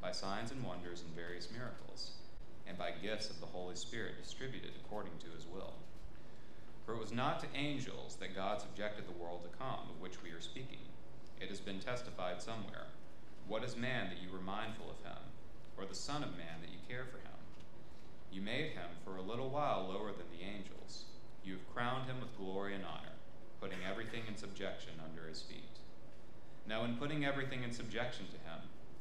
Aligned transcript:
by 0.00 0.12
signs 0.12 0.50
and 0.50 0.62
wonders 0.64 1.02
and 1.02 1.14
various 1.14 1.50
miracles, 1.50 2.12
and 2.66 2.78
by 2.78 2.90
gifts 3.02 3.30
of 3.30 3.40
the 3.40 3.46
Holy 3.46 3.74
Spirit 3.74 4.22
distributed 4.22 4.72
according 4.84 5.16
to 5.18 5.30
his 5.34 5.46
will. 5.46 5.74
For 6.84 6.94
it 6.94 7.00
was 7.00 7.12
not 7.12 7.40
to 7.40 7.46
angels 7.54 8.16
that 8.16 8.34
God 8.34 8.60
subjected 8.60 9.06
the 9.06 9.22
world 9.22 9.42
to 9.42 9.58
come, 9.58 9.90
of 9.90 10.00
which 10.00 10.22
we 10.22 10.30
are 10.30 10.40
speaking. 10.40 10.78
It 11.40 11.48
has 11.48 11.60
been 11.60 11.80
testified 11.80 12.42
somewhere 12.42 12.86
What 13.46 13.64
is 13.64 13.76
man 13.76 14.08
that 14.10 14.22
you 14.22 14.30
were 14.32 14.40
mindful 14.40 14.90
of 14.90 15.04
him, 15.04 15.22
or 15.76 15.86
the 15.86 15.94
Son 15.94 16.22
of 16.22 16.36
Man 16.36 16.60
that 16.60 16.70
you 16.70 16.78
care 16.88 17.06
for 17.10 17.18
him? 17.18 17.38
You 18.30 18.42
made 18.42 18.72
him 18.72 18.90
for 19.04 19.16
a 19.16 19.22
little 19.22 19.48
while 19.48 19.88
lower 19.88 20.12
than 20.12 20.28
the 20.30 20.44
angels. 20.44 21.04
You 21.44 21.54
have 21.54 21.74
crowned 21.74 22.06
him 22.06 22.20
with 22.20 22.36
glory 22.36 22.74
and 22.74 22.84
honor, 22.84 23.16
putting 23.60 23.78
everything 23.88 24.22
in 24.28 24.36
subjection 24.36 24.92
under 25.02 25.26
his 25.26 25.42
feet. 25.42 25.78
Now, 26.66 26.84
in 26.84 26.96
putting 26.96 27.24
everything 27.24 27.62
in 27.62 27.72
subjection 27.72 28.26
to 28.26 28.36
him, 28.48 28.67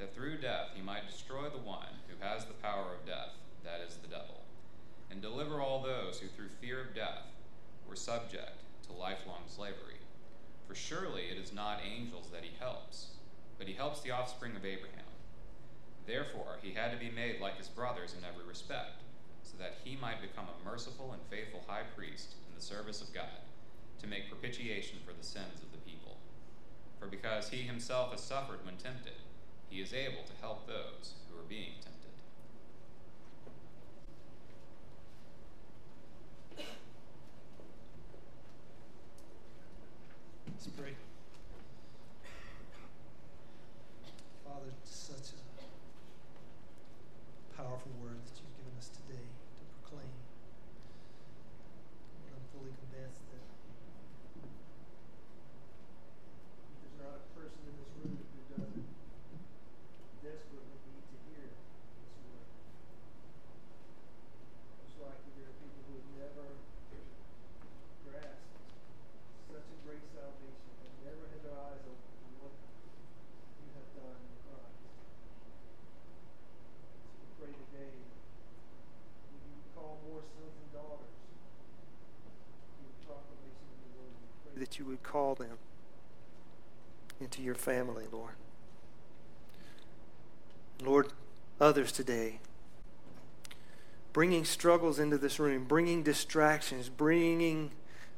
that 0.00 0.14
through 0.14 0.38
death 0.38 0.68
he 0.74 0.82
might 0.82 1.06
destroy 1.06 1.48
the 1.48 1.58
one 1.58 2.00
who 2.08 2.24
has 2.24 2.46
the 2.46 2.54
power 2.54 2.94
of 2.98 3.06
death, 3.06 3.36
that 3.62 3.80
is 3.86 3.96
the 3.96 4.08
devil, 4.08 4.40
and 5.10 5.20
deliver 5.20 5.60
all 5.60 5.82
those 5.82 6.18
who 6.18 6.26
through 6.28 6.48
fear 6.60 6.80
of 6.80 6.94
death 6.94 7.28
were 7.86 7.94
subject 7.94 8.64
to 8.86 8.92
lifelong 8.92 9.42
slavery. 9.46 10.00
For 10.66 10.74
surely 10.74 11.24
it 11.24 11.36
is 11.36 11.52
not 11.52 11.80
angels 11.84 12.30
that 12.32 12.44
he 12.44 12.52
helps, 12.58 13.08
but 13.58 13.68
he 13.68 13.74
helps 13.74 14.00
the 14.00 14.10
offspring 14.10 14.56
of 14.56 14.64
Abraham. 14.64 15.04
Therefore, 16.06 16.56
he 16.62 16.72
had 16.72 16.92
to 16.92 16.96
be 16.96 17.10
made 17.10 17.40
like 17.40 17.58
his 17.58 17.68
brothers 17.68 18.14
in 18.16 18.24
every 18.24 18.46
respect, 18.48 19.02
so 19.42 19.52
that 19.58 19.78
he 19.84 19.96
might 19.96 20.22
become 20.22 20.46
a 20.48 20.64
merciful 20.64 21.12
and 21.12 21.20
faithful 21.28 21.62
high 21.66 21.84
priest 21.94 22.34
in 22.48 22.54
the 22.56 22.62
service 22.62 23.02
of 23.02 23.12
God, 23.12 23.44
to 24.00 24.06
make 24.06 24.30
propitiation 24.30 24.98
for 25.04 25.12
the 25.12 25.26
sins 25.26 25.60
of 25.62 25.70
the 25.72 25.90
people. 25.90 26.16
For 26.98 27.06
because 27.06 27.50
he 27.50 27.58
himself 27.58 28.12
has 28.12 28.22
suffered 28.22 28.64
when 28.64 28.76
tempted, 28.76 29.14
he 29.70 29.80
is 29.80 29.94
able 29.94 30.22
to 30.26 30.32
help 30.40 30.66
those 30.66 31.14
who 31.30 31.38
are 31.38 31.44
being 31.48 31.72
tempted. 31.80 32.10
Let's 40.48 40.66
pray. 40.76 40.94
Father, 44.44 44.72
such 44.84 45.32
a 45.32 45.40
powerful 47.56 47.92
word 48.02 48.18
that 48.26 48.34
you've 48.42 48.56
given 48.58 48.74
us 48.76 48.90
today 48.90 49.22
to 49.22 49.62
proclaim. 49.78 50.10
And 52.26 52.34
I'm 52.34 52.42
fully 52.52 52.74
convinced 52.74 53.22
that 53.30 53.46
there's 56.82 56.98
not 56.98 57.22
a 57.22 57.24
person 57.38 57.62
in 57.70 57.74
this 57.78 57.94
room 58.02 58.18
who 58.18 58.40
doesn't 58.50 58.84
desperately 60.20 60.76
need 60.84 61.04
to 61.08 61.16
hear 61.32 61.48
this 61.48 62.12
word. 62.28 62.44
Most 64.84 65.00
likely 65.00 65.32
there 65.40 65.48
are 65.48 65.56
people 65.56 65.80
who 65.88 65.96
have 65.96 66.12
never 66.20 66.44
grasped 68.04 68.44
such 69.48 69.64
a 69.64 69.78
great 69.88 70.04
salvation 70.12 70.76
and 70.84 70.92
never 71.08 71.24
had 71.32 71.40
their 71.40 71.56
eyes 71.56 71.80
open 71.88 72.04
to 72.20 72.28
what 72.44 72.52
you 72.52 73.68
have 73.80 73.88
done 73.96 74.20
in 74.20 74.36
Christ. 74.44 74.76
So 77.16 77.16
we 77.16 77.32
pray 77.40 77.52
today 77.56 77.96
that 77.96 79.40
you 79.40 79.56
would 79.56 79.72
call 79.72 80.04
more 80.04 80.20
sons 80.20 80.52
and 80.52 80.68
daughters 80.76 81.16
to 81.16 82.80
the 82.84 82.92
proclamation 83.08 83.64
of 83.72 83.76
your 83.80 84.04
word. 84.04 84.12
We 84.20 84.52
pray 84.52 84.60
that 84.68 84.76
you 84.76 84.84
would 84.84 85.00
call 85.00 85.32
them 85.32 85.56
into 87.24 87.40
your 87.40 87.49
family, 87.60 88.04
Lord. 88.10 88.34
Lord, 90.82 91.12
others 91.60 91.92
today 91.92 92.40
bringing 94.12 94.44
struggles 94.44 94.98
into 94.98 95.18
this 95.18 95.38
room, 95.38 95.64
bringing 95.64 96.02
distractions, 96.02 96.88
bringing 96.88 97.70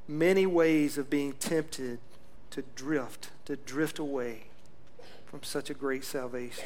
many 0.08 0.46
ways 0.46 0.98
of 0.98 1.10
being 1.10 1.32
tempted 1.34 1.98
to 2.50 2.62
drift, 2.74 3.30
to 3.44 3.56
drift 3.56 3.98
away 3.98 4.44
from 5.26 5.42
such 5.42 5.70
a 5.70 5.74
great 5.74 6.04
salvation. 6.04 6.64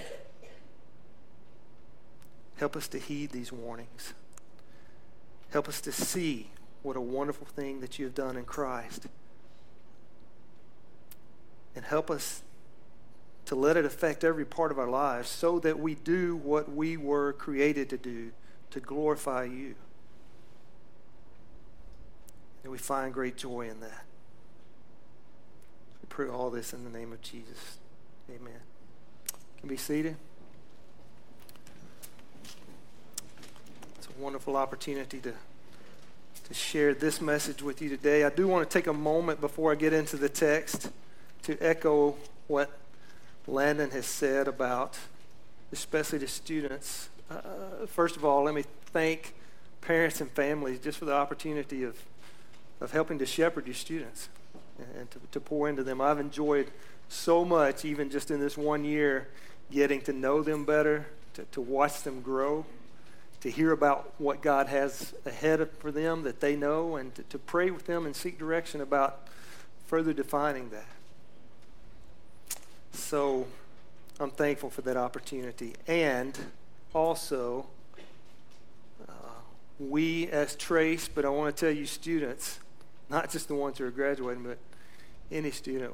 Help 2.56 2.76
us 2.76 2.88
to 2.88 2.98
heed 2.98 3.31
these 3.31 3.53
warnings. 3.53 4.14
Help 5.50 5.69
us 5.69 5.81
to 5.81 5.93
see 5.93 6.50
what 6.82 6.97
a 6.97 7.00
wonderful 7.00 7.47
thing 7.47 7.81
that 7.81 7.98
you 7.98 8.04
have 8.04 8.14
done 8.14 8.37
in 8.37 8.44
Christ. 8.44 9.06
And 11.75 11.84
help 11.84 12.10
us 12.10 12.43
to 13.47 13.55
let 13.55 13.77
it 13.77 13.84
affect 13.84 14.25
every 14.25 14.45
part 14.45 14.73
of 14.73 14.79
our 14.79 14.89
lives 14.89 15.29
so 15.29 15.59
that 15.61 15.79
we 15.79 15.95
do 15.95 16.37
what 16.37 16.71
we 16.71 16.97
were 16.97 17.33
created 17.33 17.89
to 17.89 17.97
do 17.97 18.33
to 18.71 18.81
glorify 18.81 19.45
you. 19.45 19.75
And 22.62 22.73
we 22.73 22.79
find 22.79 23.15
great 23.15 23.37
joy 23.37 23.69
in 23.69 23.81
that. 23.81 24.05
We 26.03 26.06
pray 26.09 26.29
all 26.29 26.51
this 26.51 26.73
in 26.73 26.83
the 26.83 26.91
name 26.91 27.12
of 27.12 27.23
Jesus. 27.23 27.79
Amen. 28.29 28.61
Can 29.61 29.69
be 29.69 29.77
seated. 29.77 30.17
It's 33.97 34.09
a 34.09 34.20
wonderful 34.20 34.56
opportunity 34.56 35.20
to, 35.20 35.32
to 36.49 36.55
share 36.55 36.93
this 36.93 37.20
message 37.20 37.62
with 37.62 37.81
you 37.81 37.88
today. 37.88 38.25
I 38.25 38.31
do 38.31 38.49
want 38.49 38.69
to 38.69 38.79
take 38.79 38.88
a 38.88 38.93
moment 38.93 39.41
before 39.41 39.70
I 39.70 39.76
get 39.76 39.93
into 39.93 40.17
the 40.17 40.29
text 40.29 40.91
to 41.44 41.56
echo 41.61 42.17
what 42.49 42.76
Landon 43.46 43.90
has 43.90 44.06
said 44.06 44.48
about, 44.48 44.98
especially 45.72 46.19
the 46.19 46.28
students. 46.28 47.08
Uh, 47.31 47.87
first 47.87 48.16
of 48.16 48.25
all, 48.25 48.44
let 48.44 48.54
me 48.54 48.64
thank 48.87 49.34
parents 49.81 50.20
and 50.20 50.31
families 50.31 50.78
just 50.81 50.98
for 50.98 51.04
the 51.04 51.14
opportunity 51.14 51.84
of 51.84 51.96
of 52.81 52.93
helping 52.93 53.19
to 53.19 53.26
shepherd 53.26 53.66
your 53.66 53.75
students 53.75 54.28
and 54.98 55.10
to, 55.10 55.19
to 55.32 55.40
pour 55.40 55.69
into 55.69 55.82
them. 55.82 56.00
I've 56.00 56.19
enjoyed 56.19 56.70
so 57.08 57.44
much, 57.44 57.84
even 57.84 58.10
just 58.10 58.31
in 58.31 58.40
this 58.40 58.56
one 58.56 58.84
year, 58.84 59.28
getting 59.70 60.00
to 60.02 60.12
know 60.12 60.43
them 60.43 60.64
better, 60.64 61.06
to, 61.34 61.44
to 61.52 61.60
watch 61.60 62.02
them 62.02 62.20
grow, 62.20 62.66
to 63.40 63.50
hear 63.50 63.72
about 63.72 64.12
what 64.19 64.43
God 64.43 64.66
has 64.66 65.14
ahead 65.25 65.69
for 65.78 65.90
them 65.90 66.22
that 66.25 66.40
they 66.40 66.56
know, 66.56 66.96
and 66.96 67.14
to, 67.14 67.22
to 67.25 67.38
pray 67.38 67.70
with 67.70 67.87
them 67.87 68.04
and 68.04 68.14
seek 68.14 68.38
direction 68.38 68.81
about 68.81 69.28
further 69.87 70.12
defining 70.12 70.70
that. 70.70 70.87
So 72.96 73.46
I'm 74.19 74.31
thankful 74.31 74.70
for 74.70 74.82
that 74.82 74.96
opportunity. 74.96 75.75
And 75.87 76.37
also, 76.94 77.66
uh, 79.06 79.12
we 79.78 80.28
as 80.28 80.56
Trace, 80.56 81.06
but 81.06 81.25
I 81.25 81.28
want 81.28 81.54
to 81.54 81.60
tell 81.66 81.75
you, 81.75 81.87
students, 81.87 82.58
not 83.10 83.31
just 83.31 83.48
the 83.48 83.54
ones 83.54 83.78
who 83.78 83.84
are 83.84 83.90
graduating, 83.90 84.43
but 84.43 84.58
any 85.31 85.50
student, 85.50 85.93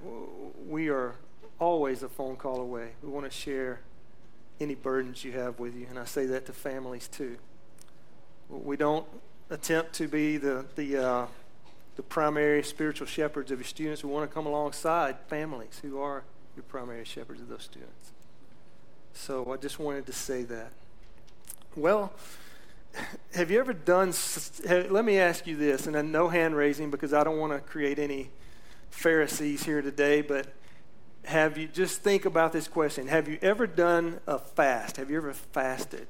we 0.69 0.88
are 0.88 1.16
always 1.58 2.02
a 2.02 2.08
phone 2.08 2.37
call 2.37 2.60
away. 2.60 2.90
We 3.02 3.08
want 3.08 3.26
to 3.26 3.37
share 3.37 3.81
any 4.60 4.75
burdens 4.75 5.25
you 5.25 5.32
have 5.32 5.58
with 5.58 5.75
you, 5.75 5.87
and 5.90 5.99
I 5.99 6.04
say 6.04 6.26
that 6.26 6.46
to 6.46 6.52
families 6.52 7.08
too. 7.08 7.37
We 8.49 8.76
don't 8.76 9.06
attempt 9.50 9.94
to 9.94 10.06
be 10.06 10.37
the, 10.37 10.64
the, 10.76 10.96
uh, 11.04 11.26
the 11.96 12.02
primary 12.02 12.62
spiritual 12.62 13.06
shepherds 13.06 13.50
of 13.50 13.58
your 13.58 13.66
students. 13.66 14.04
We 14.04 14.10
want 14.10 14.31
to 14.31 14.32
come 14.32 14.46
alongside 14.46 15.16
families 15.28 15.81
who 15.82 16.00
are 16.00 16.22
your 16.56 16.64
primary 16.64 17.04
shepherds 17.04 17.40
of 17.40 17.49
those 17.49 17.62
students. 17.62 18.12
So 19.14 19.52
I 19.52 19.56
just 19.56 19.78
wanted 19.78 20.06
to 20.06 20.12
say 20.12 20.43
that. 20.44 20.72
Well, 21.76 22.12
have 23.34 23.50
you 23.50 23.58
ever 23.60 23.72
done, 23.72 24.12
let 24.69 25.04
me 25.04 25.19
ask 25.19 25.46
you 25.46 25.56
this, 25.56 25.87
and 25.87 26.12
no 26.12 26.28
hand 26.28 26.56
raising 26.56 26.90
because 26.90 27.12
I 27.12 27.25
don't 27.25 27.38
want 27.38 27.52
to 27.52 27.60
create 27.60 27.99
any 27.99 28.31
Pharisees 28.90 29.64
here 29.64 29.81
today, 29.81 30.20
but 30.20 30.52
have 31.25 31.56
you, 31.56 31.69
just 31.69 32.02
think 32.02 32.25
about 32.25 32.52
this 32.52 32.69
question. 32.69 33.06
Have 33.06 33.28
you 33.28 33.38
ever 33.43 33.66
done 33.66 34.20
a 34.26 34.38
fast? 34.38 34.96
Have 34.96 35.10
you 35.10 35.16
ever 35.16 35.32
fasted? 35.32 36.08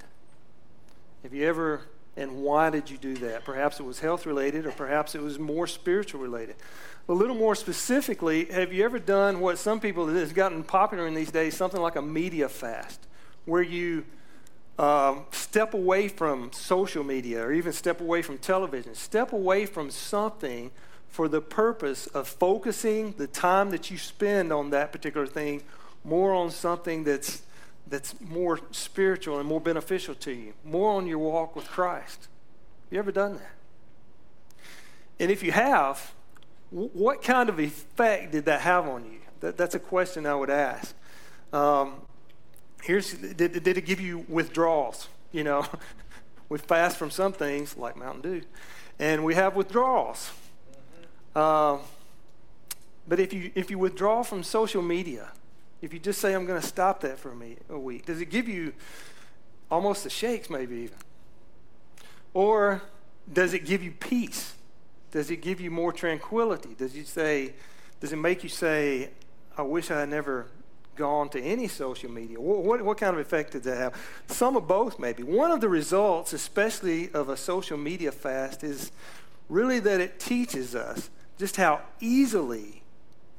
Have 1.22 1.34
you 1.34 1.46
ever, 1.46 1.82
and 2.16 2.42
why 2.42 2.70
did 2.70 2.90
you 2.90 2.98
do 2.98 3.14
that? 3.16 3.44
Perhaps 3.44 3.80
it 3.80 3.84
was 3.84 4.00
health 4.00 4.26
related, 4.26 4.66
or 4.66 4.72
perhaps 4.72 5.14
it 5.14 5.22
was 5.22 5.38
more 5.38 5.66
spiritual 5.66 6.20
related. 6.20 6.56
A 7.08 7.12
little 7.12 7.34
more 7.34 7.54
specifically, 7.54 8.44
have 8.46 8.72
you 8.72 8.84
ever 8.84 8.98
done 8.98 9.40
what 9.40 9.58
some 9.58 9.80
people 9.80 10.06
has 10.08 10.32
gotten 10.32 10.62
popular 10.62 11.06
in 11.06 11.14
these 11.14 11.30
days, 11.30 11.56
something 11.56 11.80
like 11.80 11.96
a 11.96 12.02
media 12.02 12.48
fast, 12.48 13.06
where 13.44 13.62
you 13.62 14.04
um, 14.78 15.24
step 15.30 15.74
away 15.74 16.08
from 16.08 16.52
social 16.52 17.04
media 17.04 17.42
or 17.42 17.52
even 17.52 17.72
step 17.72 18.00
away 18.00 18.22
from 18.22 18.38
television, 18.38 18.94
step 18.94 19.32
away 19.32 19.66
from 19.66 19.90
something 19.90 20.70
for 21.08 21.28
the 21.28 21.40
purpose 21.40 22.06
of 22.08 22.26
focusing 22.26 23.12
the 23.18 23.26
time 23.26 23.70
that 23.70 23.90
you 23.90 23.98
spend 23.98 24.52
on 24.52 24.70
that 24.70 24.92
particular 24.92 25.26
thing 25.26 25.62
more 26.04 26.32
on 26.32 26.50
something 26.50 27.04
that's, 27.04 27.42
that's 27.86 28.20
more 28.20 28.60
spiritual 28.70 29.38
and 29.38 29.48
more 29.48 29.60
beneficial 29.60 30.14
to 30.14 30.32
you, 30.32 30.54
more 30.64 30.92
on 30.92 31.06
your 31.06 31.18
walk 31.18 31.54
with 31.56 31.66
Christ. 31.66 32.28
You 32.90 32.98
ever 32.98 33.12
done 33.12 33.34
that? 33.34 33.52
And 35.18 35.30
if 35.30 35.42
you 35.42 35.52
have, 35.52 36.12
what 36.70 37.22
kind 37.22 37.48
of 37.48 37.60
effect 37.60 38.32
did 38.32 38.46
that 38.46 38.62
have 38.62 38.88
on 38.88 39.04
you? 39.04 39.20
That, 39.40 39.56
that's 39.56 39.74
a 39.74 39.78
question 39.78 40.26
I 40.26 40.34
would 40.34 40.50
ask. 40.50 40.94
Um, 41.52 41.94
here's 42.82 43.12
did, 43.12 43.62
did 43.62 43.76
it 43.76 43.84
give 43.86 44.00
you 44.00 44.24
withdrawals? 44.28 45.08
You 45.32 45.44
know, 45.44 45.66
we 46.48 46.58
fast 46.58 46.96
from 46.96 47.10
some 47.10 47.32
things 47.32 47.76
like 47.76 47.96
Mountain 47.96 48.22
Dew, 48.22 48.42
and 48.98 49.24
we 49.24 49.34
have 49.34 49.54
withdrawals. 49.54 50.32
Uh, 51.34 51.78
but 53.06 53.18
if 53.18 53.32
you, 53.32 53.50
if 53.54 53.70
you 53.70 53.78
withdraw 53.78 54.22
from 54.22 54.42
social 54.42 54.82
media, 54.82 55.32
if 55.82 55.92
you 55.92 55.98
just 55.98 56.20
say, 56.20 56.32
I'm 56.32 56.46
going 56.46 56.60
to 56.60 56.66
stop 56.66 57.00
that 57.00 57.18
for 57.18 57.32
a, 57.32 57.36
me, 57.36 57.56
a 57.68 57.78
week, 57.78 58.06
does 58.06 58.20
it 58.20 58.26
give 58.26 58.48
you 58.48 58.72
almost 59.70 60.04
the 60.04 60.10
shakes, 60.10 60.48
maybe 60.48 60.76
even? 60.76 60.96
Or 62.32 62.82
does 63.30 63.52
it 63.52 63.66
give 63.66 63.82
you 63.82 63.90
peace? 63.90 64.54
Does 65.10 65.30
it 65.30 65.42
give 65.42 65.60
you 65.60 65.70
more 65.70 65.92
tranquility? 65.92 66.74
Does 66.78 66.96
you 66.96 67.04
say, 67.04 67.54
does 68.00 68.12
it 68.12 68.16
make 68.16 68.44
you 68.44 68.48
say, 68.48 69.10
I 69.58 69.62
wish 69.62 69.90
I 69.90 70.00
had 70.00 70.08
never 70.08 70.46
gone 70.94 71.28
to 71.30 71.40
any 71.42 71.66
social 71.66 72.10
media? 72.10 72.40
What, 72.40 72.62
what, 72.62 72.82
what, 72.82 72.98
kind 72.98 73.12
of 73.12 73.20
effect 73.20 73.52
did 73.52 73.64
that 73.64 73.76
have? 73.76 74.00
Some 74.28 74.56
of 74.56 74.68
both, 74.68 75.00
maybe. 75.00 75.24
One 75.24 75.50
of 75.50 75.60
the 75.60 75.68
results, 75.68 76.32
especially 76.32 77.10
of 77.12 77.28
a 77.28 77.36
social 77.36 77.76
media 77.76 78.12
fast, 78.12 78.62
is 78.62 78.92
really 79.48 79.80
that 79.80 80.00
it 80.00 80.20
teaches 80.20 80.76
us 80.76 81.10
just 81.38 81.56
how 81.56 81.82
easily 82.00 82.81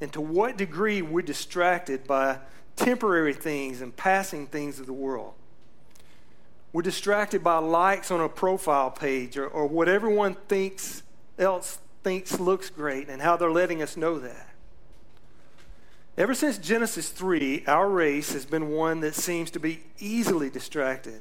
and 0.00 0.12
to 0.12 0.20
what 0.20 0.56
degree 0.56 1.02
we're 1.02 1.22
distracted 1.22 2.06
by 2.06 2.38
temporary 2.76 3.34
things 3.34 3.80
and 3.80 3.96
passing 3.96 4.46
things 4.46 4.80
of 4.80 4.86
the 4.86 4.92
world. 4.92 5.34
We're 6.72 6.82
distracted 6.82 7.44
by 7.44 7.58
likes 7.58 8.10
on 8.10 8.20
a 8.20 8.28
profile 8.28 8.90
page 8.90 9.36
or, 9.36 9.46
or 9.46 9.66
what 9.66 9.88
everyone 9.88 10.34
thinks 10.48 11.02
else 11.38 11.78
thinks 12.02 12.38
looks 12.38 12.68
great 12.70 13.08
and 13.08 13.22
how 13.22 13.36
they're 13.36 13.50
letting 13.50 13.80
us 13.82 13.96
know 13.96 14.18
that. 14.18 14.48
Ever 16.16 16.34
since 16.34 16.58
Genesis 16.58 17.10
3, 17.10 17.64
our 17.66 17.88
race 17.88 18.32
has 18.34 18.44
been 18.44 18.70
one 18.70 19.00
that 19.00 19.14
seems 19.14 19.50
to 19.52 19.58
be 19.58 19.82
easily 19.98 20.48
distracted 20.48 21.20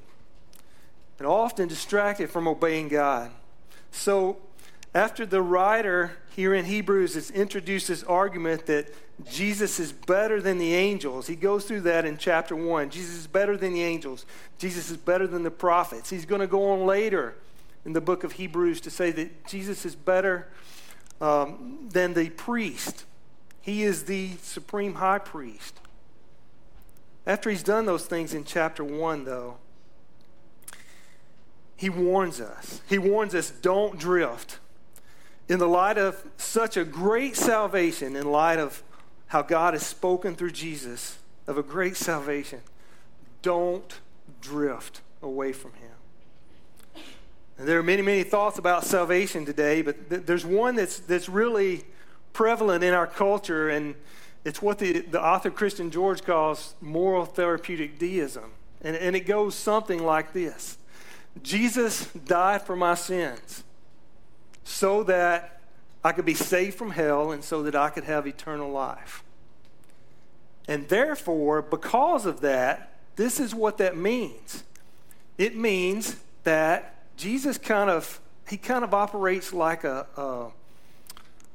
and 1.17 1.27
often 1.27 1.67
distracted 1.67 2.29
from 2.29 2.47
obeying 2.47 2.89
God. 2.89 3.31
So 3.91 4.37
after 4.93 5.25
the 5.25 5.41
writer 5.41 6.17
here 6.35 6.55
in 6.55 6.65
Hebrews 6.65 7.13
has 7.13 7.29
introduced 7.29 7.87
this 7.87 8.03
argument 8.03 8.65
that 8.65 8.91
Jesus 9.29 9.79
is 9.79 9.91
better 9.91 10.41
than 10.41 10.57
the 10.57 10.73
angels, 10.73 11.27
he 11.27 11.35
goes 11.35 11.65
through 11.65 11.81
that 11.81 12.05
in 12.05 12.17
chapter 12.17 12.55
1. 12.55 12.89
Jesus 12.89 13.15
is 13.15 13.27
better 13.27 13.55
than 13.55 13.73
the 13.73 13.83
angels, 13.83 14.25
Jesus 14.57 14.89
is 14.89 14.97
better 14.97 15.27
than 15.27 15.43
the 15.43 15.51
prophets. 15.51 16.09
He's 16.09 16.25
going 16.25 16.41
to 16.41 16.47
go 16.47 16.71
on 16.71 16.87
later 16.87 17.35
in 17.85 17.93
the 17.93 18.01
book 18.01 18.23
of 18.23 18.33
Hebrews 18.33 18.81
to 18.81 18.89
say 18.89 19.11
that 19.11 19.45
Jesus 19.45 19.85
is 19.85 19.95
better 19.95 20.47
um, 21.21 21.87
than 21.91 22.15
the 22.15 22.31
priest. 22.31 23.05
He 23.61 23.83
is 23.83 24.05
the 24.05 24.31
supreme 24.41 24.95
high 24.95 25.19
priest. 25.19 25.79
After 27.27 27.51
he's 27.51 27.63
done 27.63 27.85
those 27.85 28.05
things 28.05 28.33
in 28.33 28.43
chapter 28.43 28.83
1, 28.83 29.25
though, 29.25 29.57
he 31.75 31.89
warns 31.89 32.41
us. 32.41 32.81
He 32.89 32.97
warns 32.97 33.35
us 33.35 33.51
don't 33.51 33.99
drift 33.99 34.57
in 35.49 35.59
the 35.59 35.67
light 35.67 35.97
of 35.97 36.23
such 36.37 36.77
a 36.77 36.85
great 36.85 37.35
salvation, 37.35 38.15
in 38.15 38.31
light 38.31 38.59
of 38.59 38.83
how 39.27 39.41
God 39.41 39.73
has 39.73 39.85
spoken 39.85 40.35
through 40.35 40.51
Jesus 40.51 41.17
of 41.47 41.57
a 41.57 41.63
great 41.63 41.97
salvation, 41.97 42.61
don't 43.41 43.99
drift 44.41 45.01
away 45.21 45.51
from 45.51 45.73
Him. 45.73 47.03
And 47.57 47.67
there 47.67 47.77
are 47.77 47.83
many, 47.83 48.01
many 48.01 48.23
thoughts 48.23 48.57
about 48.57 48.83
salvation 48.83 49.45
today, 49.45 49.81
but 49.81 50.09
th- 50.09 50.23
there's 50.25 50.45
one 50.45 50.75
that's, 50.75 50.99
that's 50.99 51.29
really 51.29 51.83
prevalent 52.31 52.83
in 52.83 52.93
our 52.93 53.07
culture, 53.07 53.69
and 53.69 53.95
it's 54.43 54.61
what 54.61 54.79
the, 54.79 55.01
the 55.01 55.23
author 55.23 55.51
Christian 55.51 55.91
George 55.91 56.23
calls 56.23 56.75
moral 56.81 57.25
therapeutic 57.25 57.99
deism. 57.99 58.51
And, 58.81 58.95
and 58.95 59.15
it 59.15 59.25
goes 59.25 59.55
something 59.55 60.03
like 60.03 60.33
this 60.33 60.77
Jesus 61.41 62.07
died 62.07 62.61
for 62.61 62.75
my 62.75 62.95
sins 62.95 63.63
so 64.63 65.03
that 65.03 65.59
I 66.03 66.11
could 66.11 66.25
be 66.25 66.33
saved 66.33 66.77
from 66.77 66.91
hell 66.91 67.31
and 67.31 67.43
so 67.43 67.63
that 67.63 67.75
I 67.75 67.89
could 67.89 68.03
have 68.03 68.27
eternal 68.27 68.71
life. 68.71 69.23
And 70.67 70.87
therefore, 70.87 71.61
because 71.61 72.25
of 72.25 72.41
that, 72.41 72.93
this 73.15 73.39
is 73.39 73.53
what 73.53 73.77
that 73.77 73.95
means. 73.95 74.63
It 75.37 75.55
means 75.55 76.17
that 76.43 76.95
Jesus 77.17 77.57
kind 77.57 77.89
of 77.89 78.19
he 78.49 78.57
kind 78.57 78.83
of 78.83 78.93
operates 78.93 79.53
like 79.53 79.83
a, 79.83 80.05
a 80.17 80.47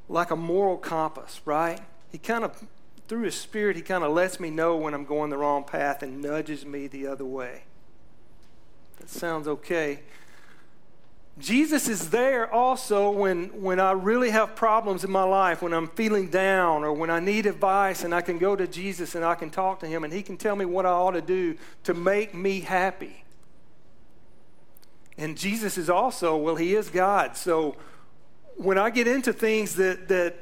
like 0.08 0.30
a 0.30 0.36
moral 0.36 0.76
compass, 0.76 1.40
right? 1.44 1.80
He 2.10 2.18
kind 2.18 2.44
of 2.44 2.62
through 3.08 3.22
his 3.22 3.34
spirit 3.34 3.76
he 3.76 3.82
kind 3.82 4.04
of 4.04 4.12
lets 4.12 4.38
me 4.38 4.50
know 4.50 4.76
when 4.76 4.94
I'm 4.94 5.04
going 5.04 5.30
the 5.30 5.38
wrong 5.38 5.64
path 5.64 6.02
and 6.02 6.20
nudges 6.22 6.64
me 6.64 6.86
the 6.86 7.06
other 7.06 7.24
way. 7.24 7.62
That 8.98 9.08
sounds 9.08 9.48
okay. 9.48 10.00
Jesus 11.38 11.88
is 11.88 12.10
there 12.10 12.52
also 12.52 13.10
when, 13.10 13.62
when 13.62 13.78
I 13.78 13.92
really 13.92 14.30
have 14.30 14.56
problems 14.56 15.04
in 15.04 15.10
my 15.10 15.22
life, 15.22 15.62
when 15.62 15.72
I'm 15.72 15.86
feeling 15.88 16.28
down 16.30 16.82
or 16.82 16.92
when 16.92 17.10
I 17.10 17.20
need 17.20 17.46
advice, 17.46 18.02
and 18.02 18.14
I 18.14 18.22
can 18.22 18.38
go 18.38 18.56
to 18.56 18.66
Jesus 18.66 19.14
and 19.14 19.24
I 19.24 19.36
can 19.36 19.50
talk 19.50 19.80
to 19.80 19.86
him 19.86 20.02
and 20.02 20.12
he 20.12 20.22
can 20.22 20.36
tell 20.36 20.56
me 20.56 20.64
what 20.64 20.84
I 20.84 20.90
ought 20.90 21.12
to 21.12 21.20
do 21.20 21.56
to 21.84 21.94
make 21.94 22.34
me 22.34 22.60
happy. 22.60 23.24
And 25.16 25.36
Jesus 25.36 25.78
is 25.78 25.88
also, 25.88 26.36
well, 26.36 26.56
he 26.56 26.74
is 26.74 26.90
God. 26.90 27.36
So 27.36 27.76
when 28.56 28.78
I 28.78 28.90
get 28.90 29.06
into 29.06 29.32
things 29.32 29.76
that, 29.76 30.08
that 30.08 30.36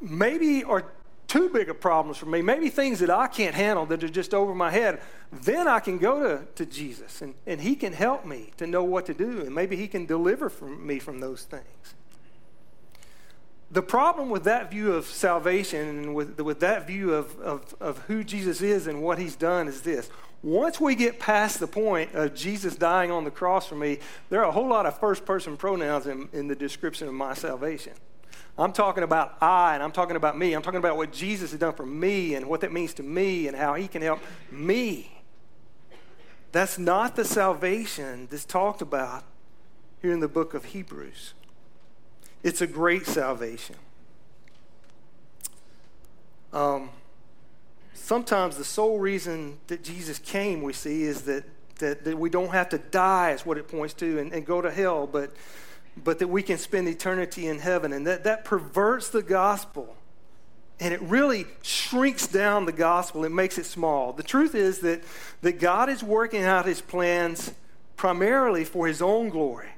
maybe 0.00 0.64
are 0.64 0.84
too 1.26 1.48
big 1.48 1.68
of 1.68 1.80
problems 1.80 2.18
for 2.18 2.26
me, 2.26 2.42
maybe 2.42 2.68
things 2.68 3.00
that 3.00 3.10
I 3.10 3.26
can't 3.26 3.54
handle 3.54 3.86
that 3.86 4.04
are 4.04 4.08
just 4.08 4.32
over 4.32 4.54
my 4.54 4.70
head, 4.70 5.00
then 5.32 5.66
I 5.66 5.80
can 5.80 5.98
go 5.98 6.22
to, 6.22 6.44
to 6.54 6.66
Jesus 6.66 7.20
and, 7.22 7.34
and 7.46 7.60
He 7.60 7.74
can 7.74 7.92
help 7.92 8.24
me 8.24 8.52
to 8.58 8.66
know 8.66 8.84
what 8.84 9.06
to 9.06 9.14
do, 9.14 9.40
and 9.40 9.54
maybe 9.54 9.76
He 9.76 9.88
can 9.88 10.06
deliver 10.06 10.48
from 10.48 10.86
me 10.86 10.98
from 10.98 11.20
those 11.20 11.42
things. 11.42 11.94
The 13.70 13.82
problem 13.82 14.30
with 14.30 14.44
that 14.44 14.70
view 14.70 14.92
of 14.92 15.06
salvation 15.06 15.88
and 15.88 16.14
with, 16.14 16.40
with 16.40 16.60
that 16.60 16.86
view 16.86 17.12
of, 17.14 17.38
of, 17.40 17.74
of 17.80 17.98
who 18.02 18.22
Jesus 18.22 18.62
is 18.62 18.86
and 18.86 19.02
what 19.02 19.18
He's 19.18 19.34
done 19.34 19.66
is 19.66 19.82
this. 19.82 20.08
Once 20.42 20.80
we 20.80 20.94
get 20.94 21.18
past 21.18 21.58
the 21.58 21.66
point 21.66 22.14
of 22.14 22.32
Jesus 22.34 22.76
dying 22.76 23.10
on 23.10 23.24
the 23.24 23.30
cross 23.30 23.66
for 23.66 23.74
me, 23.74 23.98
there 24.30 24.40
are 24.42 24.48
a 24.48 24.52
whole 24.52 24.68
lot 24.68 24.86
of 24.86 24.96
first 25.00 25.24
person 25.24 25.56
pronouns 25.56 26.06
in, 26.06 26.28
in 26.32 26.46
the 26.46 26.54
description 26.54 27.08
of 27.08 27.14
my 27.14 27.34
salvation. 27.34 27.92
I'm 28.58 28.72
talking 28.72 29.02
about 29.02 29.36
I 29.42 29.74
and 29.74 29.82
I'm 29.82 29.92
talking 29.92 30.16
about 30.16 30.38
me. 30.38 30.54
I'm 30.54 30.62
talking 30.62 30.78
about 30.78 30.96
what 30.96 31.12
Jesus 31.12 31.50
has 31.50 31.60
done 31.60 31.74
for 31.74 31.84
me 31.84 32.34
and 32.34 32.46
what 32.46 32.62
that 32.62 32.72
means 32.72 32.94
to 32.94 33.02
me 33.02 33.48
and 33.48 33.56
how 33.56 33.74
he 33.74 33.86
can 33.86 34.02
help 34.02 34.20
me. 34.50 35.12
That's 36.52 36.78
not 36.78 37.16
the 37.16 37.24
salvation 37.24 38.28
that's 38.30 38.46
talked 38.46 38.80
about 38.80 39.24
here 40.00 40.12
in 40.12 40.20
the 40.20 40.28
book 40.28 40.54
of 40.54 40.66
Hebrews. 40.66 41.34
It's 42.42 42.62
a 42.62 42.66
great 42.66 43.06
salvation. 43.06 43.76
Um, 46.52 46.90
sometimes 47.92 48.56
the 48.56 48.64
sole 48.64 48.98
reason 48.98 49.58
that 49.66 49.84
Jesus 49.84 50.18
came, 50.18 50.62
we 50.62 50.72
see, 50.72 51.02
is 51.02 51.22
that, 51.22 51.44
that, 51.80 52.04
that 52.04 52.18
we 52.18 52.30
don't 52.30 52.52
have 52.52 52.70
to 52.70 52.78
die, 52.78 53.32
is 53.32 53.44
what 53.44 53.58
it 53.58 53.68
points 53.68 53.92
to, 53.94 54.18
and, 54.18 54.32
and 54.32 54.46
go 54.46 54.62
to 54.62 54.70
hell, 54.70 55.06
but, 55.06 55.34
but 56.02 56.18
that 56.18 56.28
we 56.28 56.42
can 56.42 56.58
spend 56.58 56.88
eternity 56.88 57.46
in 57.46 57.58
heaven. 57.58 57.92
And 57.92 58.06
that, 58.06 58.24
that 58.24 58.44
perverts 58.44 59.08
the 59.08 59.22
gospel. 59.22 59.96
And 60.78 60.92
it 60.92 61.00
really 61.02 61.46
shrinks 61.62 62.26
down 62.26 62.66
the 62.66 62.72
gospel. 62.72 63.24
It 63.24 63.32
makes 63.32 63.56
it 63.58 63.64
small. 63.64 64.12
The 64.12 64.22
truth 64.22 64.54
is 64.54 64.80
that, 64.80 65.02
that 65.40 65.58
God 65.58 65.88
is 65.88 66.02
working 66.02 66.42
out 66.42 66.66
his 66.66 66.80
plans 66.80 67.52
primarily 67.96 68.64
for 68.64 68.86
his 68.86 69.00
own 69.00 69.30
glory. 69.30 69.70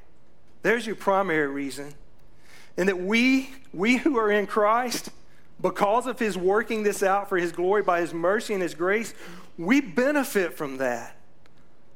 There's 0.63 0.87
your 0.87 0.97
primary 0.97 1.47
reason. 1.47 1.95
And 2.77 2.89
that 2.89 2.99
we, 2.99 3.51
we 3.73 3.97
who 3.97 4.19
are 4.19 4.31
in 4.31 4.47
Christ, 4.47 5.11
because 5.61 6.07
of 6.07 6.19
his 6.19 6.37
working 6.37 6.83
this 6.83 7.03
out 7.03 7.29
for 7.29 7.37
his 7.37 7.53
glory 7.53 7.83
by 7.83 8.01
his 8.01 8.13
mercy 8.13 8.55
and 8.55 8.63
his 8.63 8.75
grace, 8.75 9.15
we 9.57 9.81
benefit 9.81 10.55
from 10.55 10.79
that. 10.79 11.17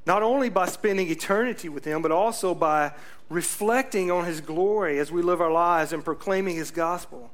Not 0.05 0.23
only 0.23 0.49
by 0.49 0.67
spending 0.67 1.09
eternity 1.09 1.69
with 1.69 1.85
him, 1.85 2.03
but 2.03 2.11
also 2.11 2.55
by 2.55 2.93
reflecting 3.29 4.11
on 4.11 4.25
his 4.25 4.41
glory 4.41 4.99
as 4.99 5.13
we 5.13 5.23
live 5.23 5.41
our 5.41 5.53
lives 5.53 5.93
and 5.93 6.05
proclaiming 6.05 6.57
his 6.57 6.71
gospel. 6.71 7.31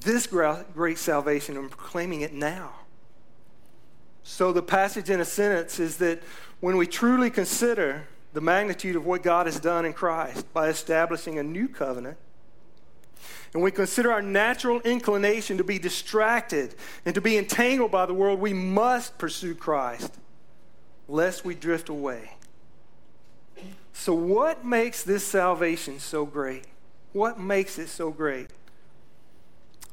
This 0.00 0.26
great 0.26 0.98
salvation 0.98 1.56
and 1.56 1.70
proclaiming 1.70 2.20
it 2.20 2.32
now. 2.32 2.72
So, 4.22 4.52
the 4.52 4.62
passage 4.62 5.10
in 5.10 5.20
a 5.20 5.24
sentence 5.24 5.78
is 5.78 5.98
that 5.98 6.22
when 6.60 6.76
we 6.76 6.86
truly 6.86 7.28
consider 7.28 8.06
the 8.32 8.40
magnitude 8.40 8.96
of 8.96 9.04
what 9.04 9.22
God 9.22 9.46
has 9.46 9.60
done 9.60 9.84
in 9.84 9.92
Christ 9.92 10.52
by 10.54 10.68
establishing 10.68 11.38
a 11.38 11.42
new 11.42 11.68
covenant, 11.68 12.16
and 13.52 13.62
we 13.62 13.70
consider 13.70 14.10
our 14.12 14.22
natural 14.22 14.80
inclination 14.80 15.58
to 15.58 15.64
be 15.64 15.78
distracted 15.78 16.74
and 17.04 17.14
to 17.14 17.20
be 17.20 17.36
entangled 17.36 17.90
by 17.90 18.06
the 18.06 18.14
world, 18.14 18.40
we 18.40 18.52
must 18.52 19.18
pursue 19.18 19.54
Christ 19.54 20.18
lest 21.08 21.44
we 21.44 21.54
drift 21.54 21.88
away. 21.88 22.32
So, 23.92 24.12
what 24.12 24.64
makes 24.64 25.02
this 25.02 25.24
salvation 25.24 26.00
so 26.00 26.26
great? 26.26 26.64
What 27.12 27.38
makes 27.38 27.78
it 27.78 27.88
so 27.88 28.10
great? 28.10 28.48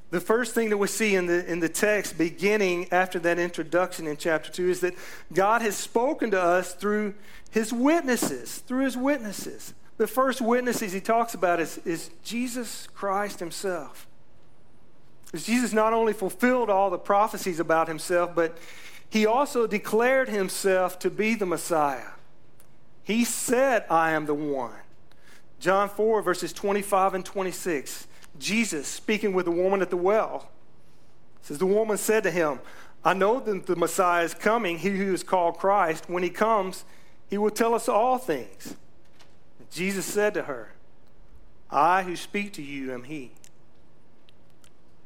The 0.10 0.20
first 0.20 0.54
thing 0.54 0.70
that 0.70 0.78
we 0.78 0.88
see 0.88 1.16
in 1.16 1.28
the, 1.28 1.50
in 1.50 1.62
the 1.62 1.70
text, 1.70 2.18
beginning 2.18 2.92
after 2.92 3.18
that 3.20 3.40
introduction 3.40 4.08
in 4.08 4.18
chapter 4.18 4.52
2, 4.52 4.70
is 4.70 4.80
that 4.82 4.94
God 5.32 5.62
has 5.62 5.78
spoken 5.78 6.32
to 6.32 6.42
us 6.42 6.74
through 6.74 7.14
his 7.50 7.72
witnesses, 7.72 8.58
through 8.58 8.84
his 8.84 8.98
witnesses. 8.98 9.74
The 9.98 10.08
first 10.08 10.42
witnesses 10.42 10.92
he 10.92 11.00
talks 11.00 11.34
about 11.34 11.60
is, 11.62 11.78
is 11.86 12.10
Jesus 12.24 12.88
Christ 12.88 13.40
himself. 13.40 14.08
Jesus 15.34 15.72
not 15.72 15.94
only 15.94 16.12
fulfilled 16.12 16.70
all 16.70 16.90
the 16.90 16.98
prophecies 16.98 17.60
about 17.62 17.88
himself, 17.88 18.36
but 18.36 18.58
he 19.12 19.26
also 19.26 19.68
declared 19.68 20.30
himself 20.30 20.98
to 21.00 21.10
be 21.10 21.36
the 21.36 21.46
Messiah. 21.46 22.12
He 23.04 23.26
said, 23.26 23.86
I 23.90 24.12
am 24.12 24.26
the 24.26 24.34
one. 24.34 24.72
John 25.60 25.90
4, 25.90 26.22
verses 26.22 26.54
25 26.54 27.16
and 27.16 27.26
26. 27.26 28.08
Jesus 28.40 28.88
speaking 28.88 29.34
with 29.34 29.46
the 29.46 29.52
woman 29.52 29.82
at 29.82 29.90
the 29.90 29.98
well 29.98 30.50
says, 31.42 31.58
The 31.58 31.66
woman 31.66 31.98
said 31.98 32.24
to 32.24 32.32
him, 32.32 32.62
I 33.04 33.14
know 33.14 33.42
that 33.42 33.66
the 33.66 33.76
Messiah 33.76 34.24
is 34.24 34.34
coming, 34.34 34.78
he 34.78 34.92
who 34.92 35.14
is 35.14 35.24
called 35.24 35.58
Christ. 35.58 36.10
When 36.10 36.24
he 36.24 36.30
comes, 36.30 36.86
he 37.30 37.38
will 37.38 37.52
tell 37.52 37.74
us 37.74 37.90
all 37.90 38.18
things. 38.18 38.78
Jesus 39.72 40.06
said 40.06 40.34
to 40.36 40.44
her, 40.44 40.72
I 41.70 42.04
who 42.04 42.16
speak 42.16 42.54
to 42.54 42.62
you 42.62 42.94
am 42.94 43.04
he. 43.04 43.32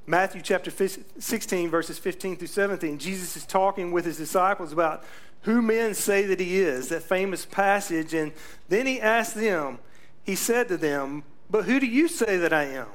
Matthew 0.08 0.42
chapter 0.42 0.70
16, 0.70 1.70
verses 1.70 1.98
15 1.98 2.38
through 2.38 2.48
17, 2.48 3.00
Jesus 3.00 3.36
is 3.36 3.46
talking 3.46 3.92
with 3.92 4.06
his 4.06 4.18
disciples 4.18 4.72
about 4.72 5.04
who 5.42 5.62
men 5.62 5.96
say 5.96 6.26
that 6.26 6.40
he 6.40 6.60
is, 6.60 6.90
that 6.90 7.02
famous 7.04 7.46
passage. 7.46 8.14
And 8.14 8.32
then 8.70 8.86
he 8.86 9.02
asked 9.02 9.36
them, 9.36 9.80
he 10.24 10.36
said 10.36 10.68
to 10.68 10.78
them, 10.78 11.24
But 11.50 11.66
who 11.66 11.80
do 11.80 11.88
you 11.88 12.08
say 12.08 12.38
that 12.38 12.54
I 12.54 12.66
am? 12.66 12.88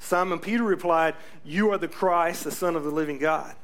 Simon 0.00 0.40
Peter 0.40 0.64
replied, 0.64 1.14
You 1.44 1.70
are 1.72 1.78
the 1.78 1.88
Christ, 1.88 2.42
the 2.42 2.50
Son 2.50 2.74
of 2.74 2.82
the 2.82 2.90
living 2.90 3.18
God. 3.18 3.54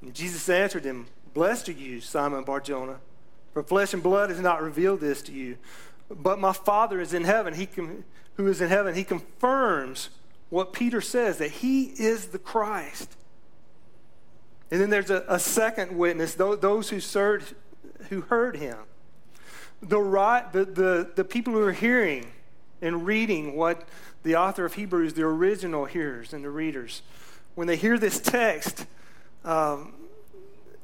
And 0.00 0.14
Jesus 0.14 0.48
answered 0.48 0.84
him, 0.84 1.06
Blessed 1.34 1.68
are 1.68 1.72
you, 1.72 2.00
Simon 2.00 2.44
Barjona, 2.44 3.00
for 3.52 3.62
flesh 3.62 3.92
and 3.92 4.02
blood 4.02 4.30
has 4.30 4.40
not 4.40 4.62
revealed 4.62 5.00
this 5.00 5.20
to 5.22 5.32
you, 5.32 5.58
but 6.08 6.38
my 6.38 6.54
Father 6.54 7.00
is 7.00 7.12
in 7.12 7.24
heaven, 7.24 7.52
he 7.52 7.66
com- 7.66 8.04
who 8.36 8.46
is 8.46 8.62
in 8.62 8.68
heaven. 8.68 8.94
He 8.94 9.04
confirms 9.04 10.10
what 10.48 10.72
Peter 10.72 11.00
says 11.00 11.38
that 11.38 11.50
he 11.50 11.84
is 11.84 12.28
the 12.28 12.38
Christ. 12.38 13.16
And 14.70 14.80
then 14.80 14.90
there's 14.90 15.10
a, 15.10 15.24
a 15.28 15.38
second 15.38 15.96
witness, 15.96 16.34
those 16.34 16.90
who, 16.90 17.00
served, 17.00 17.54
who 18.08 18.22
heard 18.22 18.56
him. 18.56 18.78
The, 19.82 20.00
right, 20.00 20.50
the, 20.52 20.64
the, 20.64 21.10
the 21.14 21.24
people 21.24 21.52
who 21.52 21.62
are 21.62 21.72
hearing 21.72 22.26
and 22.80 23.06
reading 23.06 23.56
what 23.56 23.86
the 24.22 24.36
author 24.36 24.64
of 24.64 24.74
Hebrews, 24.74 25.14
the 25.14 25.22
original 25.22 25.84
hearers 25.84 26.32
and 26.32 26.44
the 26.44 26.50
readers, 26.50 27.02
when 27.54 27.66
they 27.66 27.76
hear 27.76 27.98
this 27.98 28.18
text, 28.18 28.86
um, 29.44 29.94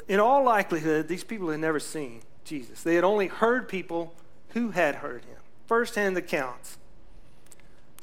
in 0.08 0.20
all 0.20 0.44
likelihood, 0.44 1.08
these 1.08 1.24
people 1.24 1.50
had 1.50 1.60
never 1.60 1.80
seen 1.80 2.22
Jesus. 2.44 2.82
They 2.82 2.94
had 2.94 3.04
only 3.04 3.28
heard 3.28 3.68
people 3.68 4.14
who 4.50 4.70
had 4.70 4.96
heard 4.96 5.24
him. 5.24 5.38
First-hand 5.66 6.16
accounts. 6.16 6.78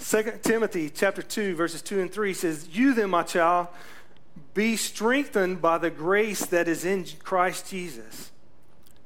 2 0.10 0.39
Timothy 0.42 0.89
chapter 0.89 1.22
2, 1.22 1.54
verses 1.56 1.84
2 1.84 2.00
and 2.00 2.12
3 2.12 2.34
says, 2.34 2.70
You 2.72 2.96
then, 2.96 3.12
my 3.12 3.22
child, 3.22 3.68
be 4.56 4.75
strengthened 4.75 5.62
by 5.62 5.78
the 5.78 5.92
grace 5.92 6.48
that 6.48 6.68
is 6.68 6.84
in 6.84 7.06
Christ 7.22 7.70
Jesus. 7.70 8.32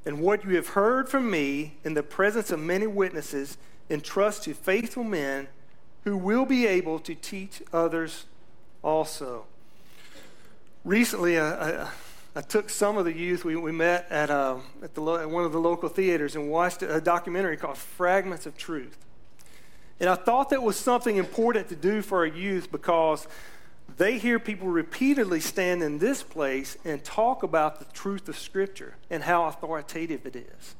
And 0.06 0.20
what 0.20 0.46
you 0.46 0.56
have 0.56 0.68
heard 0.68 1.10
from 1.10 1.30
me 1.30 1.74
in 1.84 1.92
the 1.92 2.02
presence 2.02 2.50
of 2.50 2.58
many 2.58 2.86
witnesses, 2.86 3.58
entrust 3.90 4.44
to 4.44 4.54
faithful 4.54 5.04
men 5.04 5.48
who 6.04 6.16
will 6.16 6.46
be 6.46 6.66
able 6.66 6.98
to 7.00 7.14
teach 7.14 7.62
others 7.70 8.24
also. 8.82 9.44
Recently, 10.84 11.36
uh, 11.36 11.86
I 12.34 12.40
took 12.40 12.70
some 12.70 12.96
of 12.96 13.04
the 13.04 13.12
youth. 13.12 13.44
We, 13.44 13.56
we 13.56 13.72
met 13.72 14.10
at, 14.10 14.30
uh, 14.30 14.56
at, 14.82 14.94
the, 14.94 15.02
at 15.16 15.28
one 15.28 15.44
of 15.44 15.52
the 15.52 15.60
local 15.60 15.90
theaters 15.90 16.34
and 16.34 16.48
watched 16.48 16.82
a 16.82 16.98
documentary 16.98 17.58
called 17.58 17.76
Fragments 17.76 18.46
of 18.46 18.56
Truth. 18.56 18.96
And 20.00 20.10
I 20.10 20.14
thought 20.14 20.50
that 20.50 20.62
was 20.62 20.76
something 20.76 21.16
important 21.16 21.68
to 21.68 21.76
do 21.76 22.02
for 22.02 22.18
our 22.18 22.26
youth 22.26 22.70
because 22.72 23.26
they 23.96 24.18
hear 24.18 24.38
people 24.38 24.68
repeatedly 24.68 25.40
stand 25.40 25.82
in 25.82 25.98
this 25.98 26.22
place 26.22 26.76
and 26.84 27.04
talk 27.04 27.42
about 27.42 27.78
the 27.78 27.84
truth 27.86 28.28
of 28.28 28.36
Scripture 28.36 28.96
and 29.08 29.22
how 29.22 29.44
authoritative 29.44 30.26
it 30.26 30.36
is. 30.36 30.74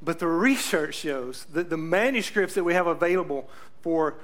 But 0.00 0.18
the 0.18 0.26
research 0.26 0.96
shows 0.96 1.46
that 1.52 1.70
the 1.70 1.76
manuscripts 1.76 2.54
that 2.54 2.64
we 2.64 2.74
have 2.74 2.86
available 2.86 3.48
for, 3.82 4.14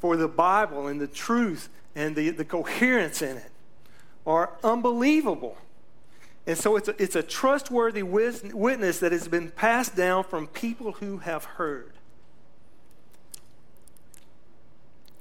for 0.00 0.16
the 0.16 0.28
Bible 0.28 0.86
and 0.86 1.00
the 1.00 1.06
truth 1.06 1.68
and 1.94 2.14
the, 2.14 2.30
the 2.30 2.44
coherence 2.44 3.22
in 3.22 3.36
it 3.36 3.50
are 4.26 4.50
unbelievable. 4.64 5.56
And 6.46 6.56
so 6.56 6.76
it's 6.76 6.88
a, 6.88 7.02
it's 7.02 7.16
a 7.16 7.22
trustworthy 7.22 8.02
witness 8.02 9.00
that 9.00 9.12
has 9.12 9.26
been 9.26 9.50
passed 9.50 9.96
down 9.96 10.24
from 10.24 10.46
people 10.46 10.92
who 10.92 11.18
have 11.18 11.44
heard. 11.44 11.95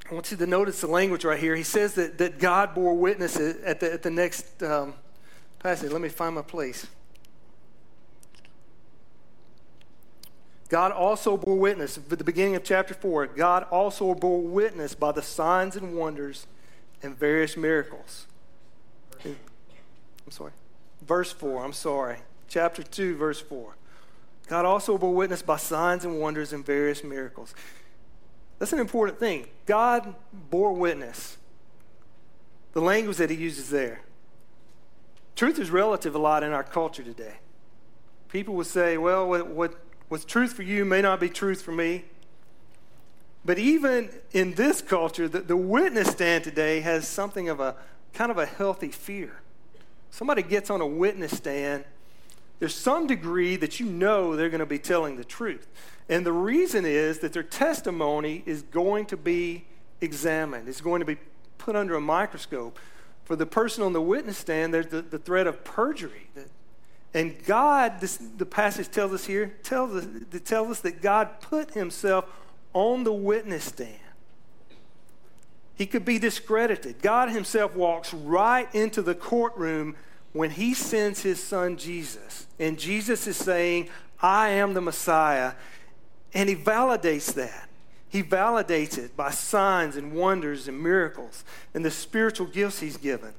I 0.09 0.13
want 0.13 0.29
you 0.31 0.37
to 0.37 0.45
notice 0.45 0.81
the 0.81 0.87
language 0.87 1.25
right 1.25 1.39
here. 1.39 1.55
He 1.55 1.63
says 1.63 1.95
that, 1.95 2.17
that 2.19 2.39
God 2.39 2.75
bore 2.75 2.93
witness 2.93 3.37
at 3.37 3.79
the, 3.79 3.91
at 3.91 4.03
the 4.03 4.11
next 4.11 4.61
um, 4.61 4.93
passage. 5.59 5.91
Let 5.91 6.01
me 6.01 6.09
find 6.09 6.35
my 6.35 6.41
place. 6.43 6.85
God 10.69 10.91
also 10.91 11.37
bore 11.37 11.57
witness, 11.57 11.97
at 11.97 12.09
the 12.09 12.23
beginning 12.23 12.55
of 12.55 12.63
chapter 12.63 12.93
4, 12.93 13.27
God 13.27 13.67
also 13.71 14.13
bore 14.15 14.41
witness 14.41 14.95
by 14.95 15.11
the 15.11 15.21
signs 15.21 15.75
and 15.75 15.95
wonders 15.95 16.47
and 17.03 17.17
various 17.17 17.55
miracles 17.55 18.25
I'm 20.25 20.31
sorry. 20.31 20.51
Verse 21.01 21.31
4, 21.31 21.63
I'm 21.63 21.73
sorry. 21.73 22.17
Chapter 22.47 22.83
2, 22.83 23.15
verse 23.15 23.39
4. 23.41 23.75
God 24.47 24.65
also 24.65 24.97
bore 24.97 25.13
witness 25.13 25.41
by 25.41 25.57
signs 25.57 26.05
and 26.05 26.19
wonders 26.19 26.53
and 26.53 26.65
various 26.65 27.03
miracles. 27.03 27.53
That's 28.59 28.73
an 28.73 28.79
important 28.79 29.19
thing. 29.19 29.47
God 29.65 30.15
bore 30.33 30.73
witness. 30.73 31.37
The 32.73 32.81
language 32.81 33.17
that 33.17 33.29
he 33.29 33.35
uses 33.35 33.69
there. 33.69 34.01
Truth 35.35 35.59
is 35.59 35.69
relative 35.69 36.15
a 36.15 36.19
lot 36.19 36.43
in 36.43 36.51
our 36.51 36.63
culture 36.63 37.03
today. 37.03 37.35
People 38.29 38.55
would 38.55 38.67
say, 38.67 38.97
well, 38.97 39.27
what, 39.27 39.47
what, 39.47 39.75
what's 40.07 40.25
truth 40.25 40.53
for 40.53 40.63
you 40.63 40.85
may 40.85 41.01
not 41.01 41.19
be 41.19 41.29
truth 41.29 41.61
for 41.61 41.71
me. 41.71 42.05
But 43.43 43.59
even 43.59 44.09
in 44.31 44.53
this 44.55 44.81
culture, 44.81 45.27
the, 45.27 45.41
the 45.41 45.57
witness 45.57 46.09
stand 46.09 46.43
today 46.43 46.79
has 46.81 47.07
something 47.07 47.47
of 47.49 47.59
a 47.59 47.75
kind 48.13 48.31
of 48.31 48.37
a 48.37 48.45
healthy 48.45 48.89
fear. 48.89 49.41
Somebody 50.09 50.41
gets 50.41 50.69
on 50.69 50.81
a 50.81 50.87
witness 50.87 51.35
stand, 51.35 51.83
there's 52.59 52.73
some 52.73 53.05
degree 53.05 53.57
that 53.57 53.79
you 53.79 53.85
know 53.85 54.35
they're 54.35 54.49
going 54.49 54.59
to 54.59 54.65
be 54.65 54.79
telling 54.79 55.17
the 55.17 55.25
truth. 55.25 55.67
And 56.07 56.25
the 56.25 56.33
reason 56.33 56.85
is 56.85 57.19
that 57.19 57.33
their 57.33 57.43
testimony 57.43 58.43
is 58.45 58.61
going 58.61 59.07
to 59.07 59.17
be 59.17 59.65
examined, 60.01 60.67
it's 60.67 60.81
going 60.81 60.99
to 60.99 61.05
be 61.05 61.17
put 61.57 61.75
under 61.75 61.95
a 61.95 62.01
microscope. 62.01 62.77
For 63.23 63.35
the 63.35 63.47
person 63.47 63.83
on 63.83 63.93
the 63.93 64.01
witness 64.01 64.37
stand, 64.37 64.71
there's 64.71 64.87
the, 64.87 65.01
the 65.01 65.17
threat 65.17 65.47
of 65.47 65.63
perjury. 65.63 66.29
And 67.15 67.43
God, 67.45 67.99
this, 67.99 68.17
the 68.17 68.45
passage 68.45 68.91
tells 68.91 69.13
us 69.13 69.25
here, 69.25 69.55
tells 69.63 69.95
us, 69.95 70.07
tells 70.43 70.69
us 70.69 70.79
that 70.81 71.01
God 71.01 71.41
put 71.41 71.71
himself 71.71 72.25
on 72.73 73.03
the 73.03 73.13
witness 73.13 73.63
stand. 73.63 73.97
He 75.75 75.85
could 75.85 76.05
be 76.05 76.19
discredited. 76.19 77.01
God 77.01 77.29
himself 77.29 77.75
walks 77.75 78.13
right 78.13 78.73
into 78.75 79.01
the 79.01 79.15
courtroom 79.15 79.95
when 80.33 80.51
he 80.51 80.73
sends 80.73 81.21
his 81.21 81.41
son 81.41 81.77
Jesus. 81.77 82.47
And 82.59 82.77
Jesus 82.77 83.27
is 83.27 83.37
saying, 83.37 83.89
I 84.21 84.49
am 84.49 84.73
the 84.73 84.81
Messiah. 84.81 85.53
And 86.35 86.49
he 86.49 86.55
validates 86.55 87.33
that. 87.33 87.69
He 88.09 88.21
validates 88.21 88.97
it 88.97 89.17
by 89.17 89.31
signs 89.31 89.95
and 89.95 90.13
wonders 90.13 90.67
and 90.67 90.81
miracles 90.81 91.43
and 91.73 91.83
the 91.83 91.91
spiritual 91.91 92.47
gifts 92.47 92.81
he's 92.81 92.97
given. 92.97 93.33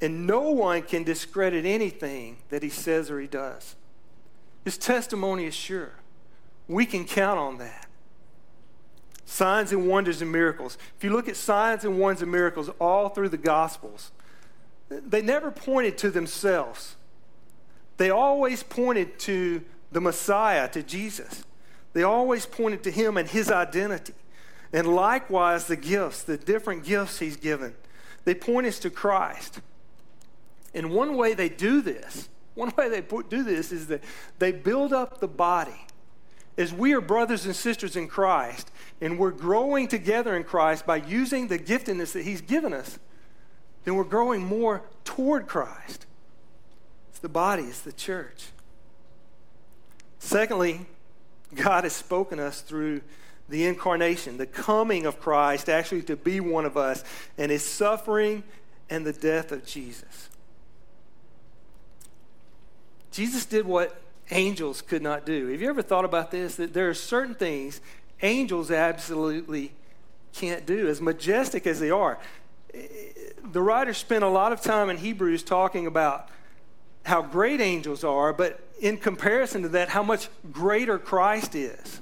And 0.00 0.26
no 0.26 0.50
one 0.50 0.82
can 0.82 1.04
discredit 1.04 1.64
anything 1.64 2.38
that 2.48 2.62
he 2.62 2.68
says 2.68 3.10
or 3.10 3.20
he 3.20 3.26
does. 3.26 3.76
His 4.64 4.78
testimony 4.78 5.44
is 5.44 5.54
sure. 5.54 5.92
We 6.66 6.84
can 6.86 7.04
count 7.04 7.38
on 7.38 7.58
that. 7.58 7.86
Signs 9.24 9.72
and 9.72 9.88
wonders 9.88 10.22
and 10.22 10.32
miracles. 10.32 10.78
If 10.96 11.04
you 11.04 11.10
look 11.10 11.28
at 11.28 11.36
signs 11.36 11.84
and 11.84 11.98
wonders 11.98 12.22
and 12.22 12.32
miracles 12.32 12.70
all 12.80 13.10
through 13.10 13.28
the 13.28 13.38
Gospels, 13.38 14.10
they 14.88 15.20
never 15.20 15.50
pointed 15.50 15.98
to 15.98 16.10
themselves. 16.10 16.96
They 17.98 18.10
always 18.10 18.62
pointed 18.62 19.18
to 19.20 19.62
the 19.90 20.00
Messiah, 20.00 20.68
to 20.68 20.82
Jesus. 20.82 21.44
They 21.98 22.04
always 22.04 22.46
pointed 22.46 22.84
to 22.84 22.92
him 22.92 23.16
and 23.16 23.28
his 23.28 23.50
identity. 23.50 24.14
And 24.72 24.86
likewise, 24.86 25.66
the 25.66 25.74
gifts, 25.74 26.22
the 26.22 26.36
different 26.36 26.84
gifts 26.84 27.18
he's 27.18 27.36
given, 27.36 27.74
they 28.24 28.36
point 28.36 28.68
us 28.68 28.78
to 28.78 28.90
Christ. 28.90 29.60
And 30.72 30.92
one 30.92 31.16
way 31.16 31.34
they 31.34 31.48
do 31.48 31.82
this, 31.82 32.28
one 32.54 32.72
way 32.76 32.88
they 32.88 33.00
do 33.00 33.42
this 33.42 33.72
is 33.72 33.88
that 33.88 34.04
they 34.38 34.52
build 34.52 34.92
up 34.92 35.18
the 35.18 35.26
body. 35.26 35.86
As 36.56 36.72
we 36.72 36.92
are 36.92 37.00
brothers 37.00 37.46
and 37.46 37.56
sisters 37.56 37.96
in 37.96 38.06
Christ, 38.06 38.70
and 39.00 39.18
we're 39.18 39.32
growing 39.32 39.88
together 39.88 40.36
in 40.36 40.44
Christ 40.44 40.86
by 40.86 40.98
using 40.98 41.48
the 41.48 41.58
giftedness 41.58 42.12
that 42.12 42.22
he's 42.22 42.42
given 42.42 42.72
us, 42.72 43.00
then 43.82 43.96
we're 43.96 44.04
growing 44.04 44.44
more 44.44 44.84
toward 45.02 45.48
Christ. 45.48 46.06
It's 47.10 47.18
the 47.18 47.28
body, 47.28 47.64
it's 47.64 47.80
the 47.80 47.92
church. 47.92 48.50
Secondly, 50.20 50.86
God 51.54 51.84
has 51.84 51.92
spoken 51.92 52.38
us 52.38 52.60
through 52.60 53.00
the 53.48 53.66
incarnation, 53.66 54.36
the 54.36 54.46
coming 54.46 55.06
of 55.06 55.20
Christ 55.20 55.68
actually 55.68 56.02
to 56.02 56.16
be 56.16 56.40
one 56.40 56.66
of 56.66 56.76
us, 56.76 57.02
and 57.38 57.50
his 57.50 57.64
suffering 57.64 58.42
and 58.90 59.06
the 59.06 59.12
death 59.12 59.52
of 59.52 59.64
Jesus. 59.64 60.28
Jesus 63.10 63.46
did 63.46 63.66
what 63.66 64.00
angels 64.30 64.82
could 64.82 65.02
not 65.02 65.24
do. 65.24 65.48
Have 65.48 65.62
you 65.62 65.68
ever 65.68 65.82
thought 65.82 66.04
about 66.04 66.30
this? 66.30 66.56
That 66.56 66.74
there 66.74 66.88
are 66.88 66.94
certain 66.94 67.34
things 67.34 67.80
angels 68.20 68.70
absolutely 68.70 69.72
can't 70.34 70.66
do, 70.66 70.88
as 70.88 71.00
majestic 71.00 71.66
as 71.66 71.80
they 71.80 71.90
are 71.90 72.18
the 73.52 73.62
writer 73.62 73.94
spent 73.94 74.24
a 74.24 74.28
lot 74.28 74.52
of 74.52 74.60
time 74.60 74.90
in 74.90 74.98
Hebrews 74.98 75.42
talking 75.42 75.86
about 75.86 76.28
how 77.08 77.22
great 77.22 77.60
angels 77.60 78.04
are, 78.04 78.32
but 78.32 78.60
in 78.80 78.96
comparison 78.96 79.62
to 79.62 79.68
that, 79.70 79.88
how 79.88 80.02
much 80.02 80.28
greater 80.52 80.98
Christ 80.98 81.54
is. 81.54 82.00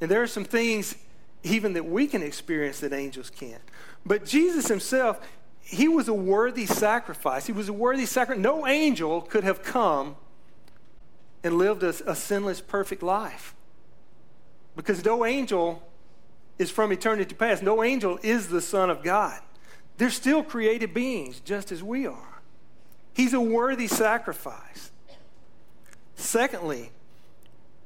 And 0.00 0.10
there 0.10 0.22
are 0.22 0.26
some 0.26 0.44
things 0.44 0.96
even 1.42 1.74
that 1.74 1.84
we 1.84 2.06
can 2.06 2.22
experience 2.22 2.80
that 2.80 2.92
angels 2.92 3.30
can't. 3.30 3.62
But 4.04 4.24
Jesus 4.24 4.68
himself, 4.68 5.20
he 5.60 5.88
was 5.88 6.08
a 6.08 6.14
worthy 6.14 6.66
sacrifice. 6.66 7.46
He 7.46 7.52
was 7.52 7.68
a 7.68 7.72
worthy 7.72 8.06
sacrifice. 8.06 8.42
No 8.42 8.66
angel 8.66 9.20
could 9.20 9.44
have 9.44 9.62
come 9.62 10.16
and 11.42 11.58
lived 11.58 11.82
a, 11.82 11.90
a 12.10 12.14
sinless, 12.14 12.60
perfect 12.60 13.02
life. 13.02 13.54
Because 14.74 15.04
no 15.04 15.24
angel 15.24 15.82
is 16.58 16.70
from 16.70 16.92
eternity 16.92 17.34
past. 17.34 17.62
No 17.62 17.82
angel 17.82 18.18
is 18.22 18.48
the 18.48 18.60
Son 18.60 18.90
of 18.90 19.02
God. 19.02 19.40
They're 19.98 20.10
still 20.10 20.42
created 20.42 20.92
beings, 20.92 21.40
just 21.40 21.72
as 21.72 21.82
we 21.82 22.06
are. 22.06 22.35
He's 23.16 23.32
a 23.32 23.40
worthy 23.40 23.86
sacrifice. 23.86 24.90
Secondly, 26.16 26.90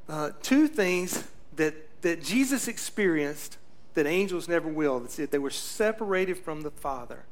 uh, 0.09 0.31
two 0.43 0.67
things 0.67 1.23
that, 1.55 2.03
that 2.03 2.21
Jesus 2.21 2.67
experienced 2.67 3.57
that 3.95 4.09
angels 4.09 4.49
never 4.49 4.69
will. 4.69 4.99
That's 4.99 5.21
it. 5.21 5.31
They 5.31 5.39
were 5.39 5.51
separated 5.51 6.37
from 6.37 6.63
the 6.63 6.73
Father. 6.73 7.27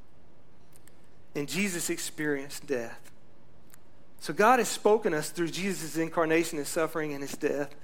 And 1.35 1.49
Jesus 1.49 1.91
experienced 1.91 2.69
death. 2.69 3.11
So 4.21 4.33
God 4.33 4.61
has 4.61 4.69
spoken 4.69 5.13
us 5.13 5.31
through 5.31 5.49
Jesus' 5.49 5.97
incarnation, 5.97 6.59
his 6.59 6.69
suffering, 6.69 7.15
and 7.15 7.23
his 7.23 7.33
death. 7.33 7.75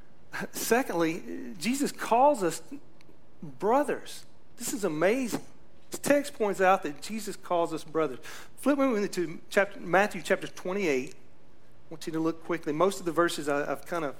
Secondly, 0.52 1.22
Jesus 1.58 1.92
calls 1.92 2.42
us 2.42 2.62
brothers. 3.42 4.24
This 4.56 4.72
is 4.72 4.84
amazing. 4.84 5.44
This 5.90 6.00
text 6.00 6.34
points 6.34 6.60
out 6.60 6.82
that 6.82 7.00
Jesus 7.00 7.36
calls 7.36 7.72
us 7.72 7.84
brothers. 7.84 8.18
Flip 8.58 8.78
me 8.78 9.08
to 9.08 9.40
chapter, 9.50 9.80
Matthew 9.80 10.20
chapter 10.22 10.46
28. 10.46 11.10
I 11.10 11.14
want 11.90 12.06
you 12.06 12.12
to 12.12 12.20
look 12.20 12.44
quickly. 12.44 12.72
Most 12.72 13.00
of 13.00 13.06
the 13.06 13.12
verses 13.12 13.48
I, 13.48 13.66
have 13.66 13.86
kind 13.86 14.04
of, 14.04 14.14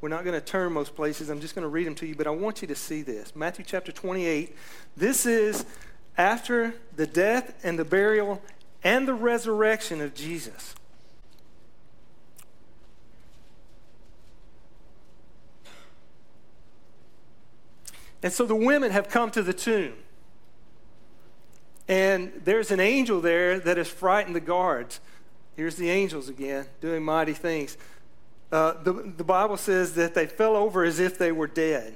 we're 0.00 0.08
not 0.08 0.24
going 0.24 0.38
to 0.38 0.44
turn 0.44 0.72
most 0.72 0.96
places. 0.96 1.28
I'm 1.28 1.40
just 1.40 1.54
going 1.54 1.64
to 1.64 1.68
read 1.68 1.86
them 1.86 1.94
to 1.96 2.06
you, 2.06 2.14
but 2.14 2.26
I 2.26 2.30
want 2.30 2.62
you 2.62 2.68
to 2.68 2.74
see 2.74 3.02
this. 3.02 3.36
Matthew 3.36 3.64
chapter 3.66 3.92
28. 3.92 4.56
This 4.96 5.26
is 5.26 5.66
after 6.16 6.74
the 6.96 7.06
death 7.06 7.54
and 7.62 7.78
the 7.78 7.84
burial 7.84 8.40
and 8.82 9.06
the 9.06 9.14
resurrection 9.14 10.00
of 10.00 10.14
Jesus. 10.14 10.74
And 18.22 18.32
so 18.32 18.46
the 18.46 18.56
women 18.56 18.90
have 18.90 19.08
come 19.08 19.30
to 19.32 19.42
the 19.42 19.52
tomb. 19.52 19.94
And 21.88 22.32
there's 22.44 22.70
an 22.70 22.80
angel 22.80 23.20
there 23.20 23.58
that 23.58 23.78
has 23.78 23.88
frightened 23.88 24.36
the 24.36 24.40
guards. 24.40 25.00
Here's 25.56 25.76
the 25.76 25.90
angels 25.90 26.28
again 26.28 26.66
doing 26.80 27.02
mighty 27.02 27.32
things. 27.32 27.76
Uh, 28.52 28.74
the, 28.82 28.92
the 28.92 29.24
Bible 29.24 29.56
says 29.56 29.94
that 29.94 30.14
they 30.14 30.26
fell 30.26 30.54
over 30.54 30.84
as 30.84 31.00
if 31.00 31.18
they 31.18 31.32
were 31.32 31.46
dead. 31.46 31.94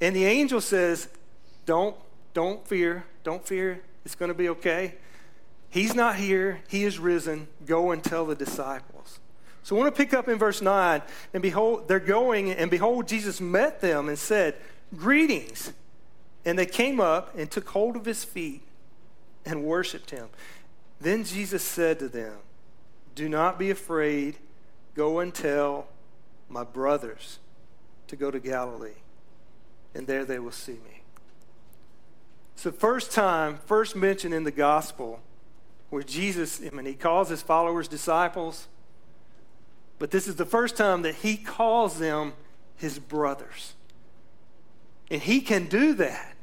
And 0.00 0.14
the 0.14 0.24
angel 0.24 0.60
says, 0.60 1.08
Don't, 1.66 1.96
don't 2.34 2.66
fear, 2.66 3.04
don't 3.24 3.44
fear, 3.46 3.82
it's 4.04 4.14
going 4.14 4.28
to 4.28 4.34
be 4.34 4.48
okay. 4.50 4.94
He's 5.70 5.94
not 5.94 6.16
here, 6.16 6.60
he 6.68 6.84
is 6.84 6.98
risen. 6.98 7.48
Go 7.66 7.90
and 7.90 8.02
tell 8.02 8.26
the 8.26 8.34
disciples. 8.34 9.20
So 9.62 9.76
I 9.76 9.80
want 9.80 9.94
to 9.94 9.98
pick 9.98 10.14
up 10.14 10.28
in 10.28 10.38
verse 10.38 10.62
9, 10.62 11.02
and 11.34 11.42
behold, 11.42 11.88
they're 11.88 12.00
going, 12.00 12.50
and 12.50 12.70
behold, 12.70 13.06
Jesus 13.06 13.40
met 13.40 13.80
them 13.80 14.08
and 14.08 14.18
said, 14.18 14.54
Greetings. 14.96 15.72
And 16.44 16.58
they 16.58 16.66
came 16.66 17.00
up 17.00 17.36
and 17.36 17.50
took 17.50 17.68
hold 17.68 17.96
of 17.96 18.04
his 18.04 18.24
feet 18.24 18.62
and 19.44 19.64
worshiped 19.64 20.10
him. 20.10 20.28
Then 21.00 21.24
Jesus 21.24 21.62
said 21.62 21.98
to 21.98 22.08
them, 22.08 22.36
Do 23.14 23.28
not 23.28 23.58
be 23.58 23.70
afraid. 23.70 24.36
Go 24.94 25.20
and 25.20 25.32
tell 25.32 25.86
my 26.48 26.64
brothers 26.64 27.38
to 28.08 28.16
go 28.16 28.30
to 28.30 28.40
Galilee, 28.40 29.02
and 29.94 30.06
there 30.06 30.24
they 30.24 30.38
will 30.38 30.50
see 30.50 30.72
me. 30.72 31.02
It's 32.54 32.64
the 32.64 32.72
first 32.72 33.12
time, 33.12 33.60
first 33.66 33.94
mention 33.94 34.32
in 34.32 34.42
the 34.42 34.50
gospel 34.50 35.20
where 35.90 36.02
Jesus, 36.02 36.60
I 36.60 36.74
mean, 36.74 36.86
he 36.86 36.94
calls 36.94 37.28
his 37.28 37.42
followers 37.42 37.86
disciples, 37.86 38.66
but 39.98 40.10
this 40.10 40.26
is 40.26 40.36
the 40.36 40.44
first 40.44 40.76
time 40.76 41.02
that 41.02 41.16
he 41.16 41.36
calls 41.36 41.98
them 41.98 42.32
his 42.76 42.98
brothers. 42.98 43.74
And 45.10 45.22
he 45.22 45.40
can 45.40 45.66
do 45.66 45.94
that 45.94 46.34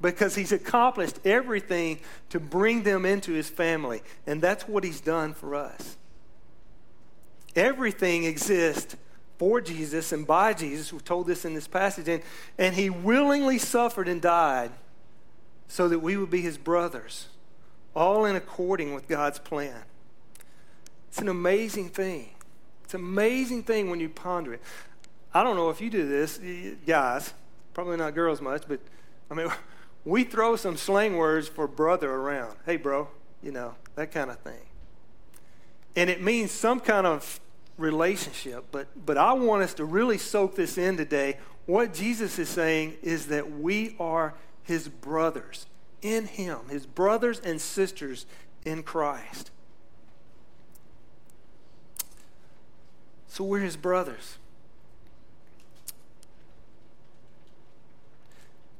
because 0.00 0.34
he's 0.34 0.52
accomplished 0.52 1.18
everything 1.24 2.00
to 2.30 2.40
bring 2.40 2.82
them 2.82 3.04
into 3.04 3.32
his 3.32 3.48
family. 3.48 4.02
And 4.26 4.42
that's 4.42 4.66
what 4.68 4.84
he's 4.84 5.00
done 5.00 5.34
for 5.34 5.54
us. 5.54 5.96
Everything 7.54 8.24
exists 8.24 8.96
for 9.38 9.60
Jesus 9.60 10.12
and 10.12 10.26
by 10.26 10.54
Jesus. 10.54 10.92
We're 10.92 11.00
told 11.00 11.26
this 11.26 11.44
in 11.44 11.54
this 11.54 11.68
passage. 11.68 12.08
And, 12.08 12.22
and 12.58 12.74
he 12.74 12.90
willingly 12.90 13.58
suffered 13.58 14.08
and 14.08 14.20
died 14.20 14.72
so 15.68 15.88
that 15.88 16.00
we 16.00 16.16
would 16.16 16.30
be 16.30 16.42
his 16.42 16.58
brothers, 16.58 17.28
all 17.94 18.24
in 18.24 18.36
according 18.36 18.94
with 18.94 19.08
God's 19.08 19.38
plan. 19.38 19.82
It's 21.08 21.18
an 21.18 21.28
amazing 21.28 21.90
thing. 21.90 22.30
It's 22.84 22.94
an 22.94 23.00
amazing 23.00 23.62
thing 23.62 23.90
when 23.90 24.00
you 24.00 24.08
ponder 24.08 24.54
it. 24.54 24.62
I 25.32 25.42
don't 25.42 25.56
know 25.56 25.70
if 25.70 25.80
you 25.80 25.90
do 25.90 26.06
this, 26.06 26.40
guys, 26.86 27.32
probably 27.74 27.96
not 27.96 28.14
girls 28.14 28.40
much, 28.40 28.64
but 28.68 28.80
I 29.30 29.34
mean, 29.34 29.48
we 30.04 30.24
throw 30.24 30.56
some 30.56 30.76
slang 30.76 31.16
words 31.16 31.48
for 31.48 31.66
brother 31.66 32.10
around. 32.10 32.56
Hey, 32.66 32.76
bro, 32.76 33.08
you 33.42 33.52
know, 33.52 33.74
that 33.94 34.12
kind 34.12 34.30
of 34.30 34.38
thing. 34.40 34.66
and 35.94 36.08
it 36.08 36.22
means 36.22 36.50
some 36.50 36.80
kind 36.80 37.06
of 37.06 37.40
relationship. 37.78 38.66
But, 38.70 38.88
but 39.04 39.18
I 39.18 39.32
want 39.32 39.62
us 39.62 39.74
to 39.74 39.84
really 39.84 40.18
soak 40.18 40.56
this 40.56 40.78
in 40.78 40.96
today. 40.96 41.38
What 41.66 41.94
Jesus 41.94 42.38
is 42.38 42.48
saying 42.48 42.96
is 43.02 43.26
that 43.26 43.58
we 43.58 43.96
are 44.00 44.34
his 44.62 44.88
brothers 44.88 45.66
in 46.00 46.26
him, 46.26 46.58
his 46.68 46.86
brothers 46.86 47.40
and 47.40 47.60
sisters 47.60 48.26
in 48.64 48.82
Christ. 48.82 49.50
So 53.28 53.44
we're 53.44 53.60
his 53.60 53.76
brothers. 53.76 54.36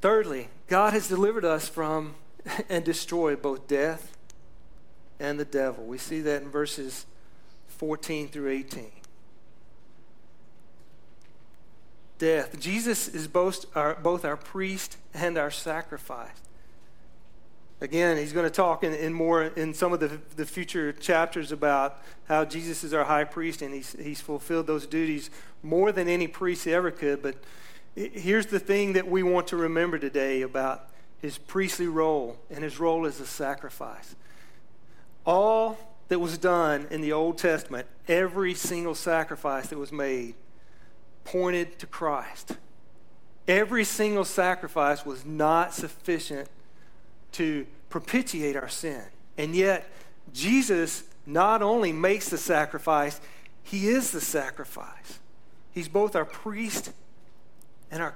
Thirdly, 0.03 0.49
God 0.67 0.95
has 0.95 1.07
delivered 1.07 1.45
us 1.45 1.69
from 1.69 2.17
and 2.69 2.85
destroyed 2.85 3.41
both 3.41 3.69
death 3.69 4.17
and 5.21 5.39
the 5.39 5.45
devil. 5.45 5.85
We 5.85 5.97
see 5.97 6.21
that 6.23 6.43
in 6.43 6.51
verses 6.51 7.07
14 7.69 8.29
through 8.29 8.51
18. 8.51 8.91
Death. 12.19 12.59
Jesus 12.59 13.09
is 13.09 13.29
both 13.29 13.65
our, 13.77 13.95
both 13.95 14.25
our 14.25 14.37
priest 14.37 14.97
and 15.15 15.39
our 15.39 15.51
sacrifice. 15.53 16.31
Again, 17.81 18.17
he's 18.17 18.33
going 18.33 18.47
to 18.47 18.51
talk 18.51 18.85
in, 18.85 18.95
in 18.95 19.13
more 19.13 19.43
in 19.43 19.73
some 19.75 19.93
of 19.93 20.01
the, 20.01 20.21
the 20.37 20.47
future 20.47 20.93
chapters 20.93 21.53
about 21.53 22.01
how 22.27 22.45
Jesus 22.45 22.83
is 22.83 22.93
our 22.93 23.05
high 23.05 23.25
priest 23.25 23.63
and 23.63 23.73
he's, 23.75 23.97
he's 24.01 24.21
fulfilled 24.21 24.67
those 24.67 24.87
duties 24.87 25.31
more 25.63 25.93
than 25.93 26.09
any 26.09 26.27
priest 26.27 26.67
ever 26.67 26.91
could. 26.91 27.23
But 27.23 27.37
here's 27.95 28.47
the 28.47 28.59
thing 28.59 28.95
that 28.95 29.09
we 29.09 29.23
want 29.23 29.49
to 29.49 29.57
remember 29.57 29.99
today 29.99 30.43
about 30.43 30.89
his 31.21 31.39
priestly 31.39 31.87
role 31.87 32.37
and 32.51 32.65
his 32.65 32.81
role 32.81 33.07
as 33.07 33.21
a 33.21 33.27
sacrifice. 33.27 34.17
All 35.25 35.79
that 36.09 36.19
was 36.19 36.37
done 36.37 36.87
in 36.91 37.01
the 37.01 37.13
Old 37.13 37.39
Testament, 37.39 37.87
every 38.09 38.55
single 38.55 38.95
sacrifice 38.95 39.69
that 39.69 39.79
was 39.79 39.93
made, 39.93 40.35
pointed 41.25 41.79
to 41.79 41.87
Christ. 41.87 42.57
Every 43.47 43.85
single 43.85 44.25
sacrifice 44.25 45.07
was 45.07 45.25
not 45.25 45.75
sufficient 45.75 46.49
to 47.33 47.67
propitiate 47.89 48.57
our 48.57 48.69
sin. 48.69 49.03
And 49.39 49.55
yet, 49.55 49.89
Jesus 50.33 51.05
not 51.25 51.63
only 51.63 51.93
makes 51.93 52.29
the 52.29 52.39
sacrifice, 52.39 53.21
he 53.63 53.89
is 53.89 54.11
the 54.11 54.21
sacrifice. 54.21 55.21
He's 55.71 55.89
both 55.89 56.17
our 56.17 56.25
priest 56.25 56.93
and 57.93 58.03
our, 58.03 58.15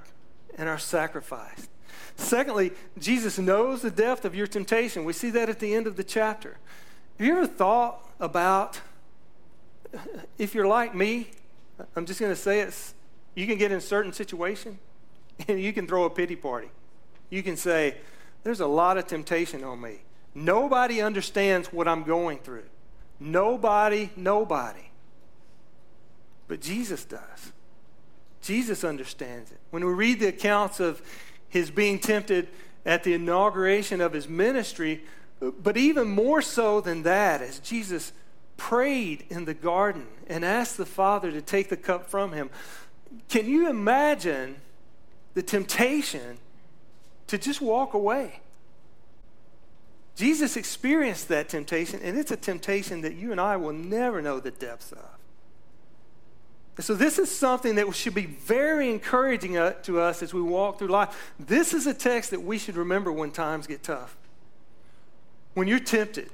and 0.56 0.68
our 0.68 0.78
sacrifice. 0.78 1.68
Secondly, 2.16 2.72
Jesus 2.98 3.38
knows 3.38 3.82
the 3.82 3.90
depth 3.90 4.24
of 4.24 4.34
your 4.34 4.46
temptation. 4.46 5.04
We 5.04 5.12
see 5.12 5.30
that 5.30 5.48
at 5.48 5.60
the 5.60 5.74
end 5.74 5.86
of 5.86 5.96
the 5.96 6.02
chapter. 6.02 6.56
Have 7.18 7.26
you 7.26 7.36
ever 7.36 7.46
thought 7.46 8.02
about 8.18 8.80
if 10.38 10.54
you're 10.54 10.66
like 10.66 10.94
me? 10.94 11.30
I'm 11.94 12.06
just 12.06 12.18
going 12.18 12.32
to 12.32 12.40
say 12.40 12.60
it. 12.60 12.74
You 13.34 13.46
can 13.46 13.58
get 13.58 13.70
in 13.70 13.78
a 13.78 13.82
certain 13.82 14.14
situation 14.14 14.78
and 15.48 15.60
you 15.60 15.72
can 15.72 15.86
throw 15.86 16.04
a 16.04 16.10
pity 16.10 16.36
party. 16.36 16.70
You 17.28 17.42
can 17.42 17.56
say, 17.56 17.98
there's 18.42 18.60
a 18.60 18.66
lot 18.66 18.96
of 18.96 19.06
temptation 19.06 19.62
on 19.62 19.80
me. 19.80 20.00
Nobody 20.34 21.02
understands 21.02 21.72
what 21.72 21.86
I'm 21.86 22.02
going 22.02 22.38
through. 22.38 22.64
Nobody, 23.18 24.10
nobody. 24.16 24.90
But 26.48 26.60
Jesus 26.60 27.04
does. 27.04 27.52
Jesus 28.42 28.84
understands 28.84 29.50
it. 29.50 29.58
When 29.70 29.84
we 29.84 29.92
read 29.92 30.20
the 30.20 30.28
accounts 30.28 30.80
of 30.80 31.02
his 31.48 31.70
being 31.70 31.98
tempted 31.98 32.48
at 32.84 33.04
the 33.04 33.14
inauguration 33.14 34.00
of 34.00 34.12
his 34.12 34.28
ministry, 34.28 35.02
but 35.40 35.76
even 35.76 36.08
more 36.08 36.40
so 36.42 36.80
than 36.80 37.02
that, 37.02 37.42
as 37.42 37.58
Jesus 37.58 38.12
prayed 38.56 39.24
in 39.28 39.44
the 39.44 39.54
garden 39.54 40.06
and 40.28 40.44
asked 40.44 40.76
the 40.76 40.86
Father 40.86 41.30
to 41.30 41.42
take 41.42 41.68
the 41.68 41.76
cup 41.76 42.08
from 42.08 42.32
him, 42.32 42.50
can 43.28 43.46
you 43.46 43.68
imagine 43.68 44.56
the 45.34 45.42
temptation 45.42 46.38
to 47.26 47.38
just 47.38 47.60
walk 47.60 47.94
away. 47.94 48.40
Jesus 50.14 50.56
experienced 50.56 51.28
that 51.28 51.48
temptation, 51.48 52.00
and 52.02 52.16
it's 52.16 52.30
a 52.30 52.36
temptation 52.36 53.02
that 53.02 53.14
you 53.14 53.32
and 53.32 53.40
I 53.40 53.56
will 53.56 53.74
never 53.74 54.22
know 54.22 54.40
the 54.40 54.50
depths 54.50 54.92
of. 54.92 55.04
So, 56.78 56.94
this 56.94 57.18
is 57.18 57.34
something 57.34 57.76
that 57.76 57.94
should 57.94 58.14
be 58.14 58.26
very 58.26 58.90
encouraging 58.90 59.56
uh, 59.56 59.72
to 59.84 59.98
us 59.98 60.22
as 60.22 60.34
we 60.34 60.42
walk 60.42 60.78
through 60.78 60.88
life. 60.88 61.32
This 61.40 61.72
is 61.72 61.86
a 61.86 61.94
text 61.94 62.30
that 62.32 62.42
we 62.42 62.58
should 62.58 62.76
remember 62.76 63.10
when 63.10 63.30
times 63.30 63.66
get 63.66 63.82
tough. 63.82 64.14
When 65.54 65.68
you're 65.68 65.78
tempted, 65.78 66.28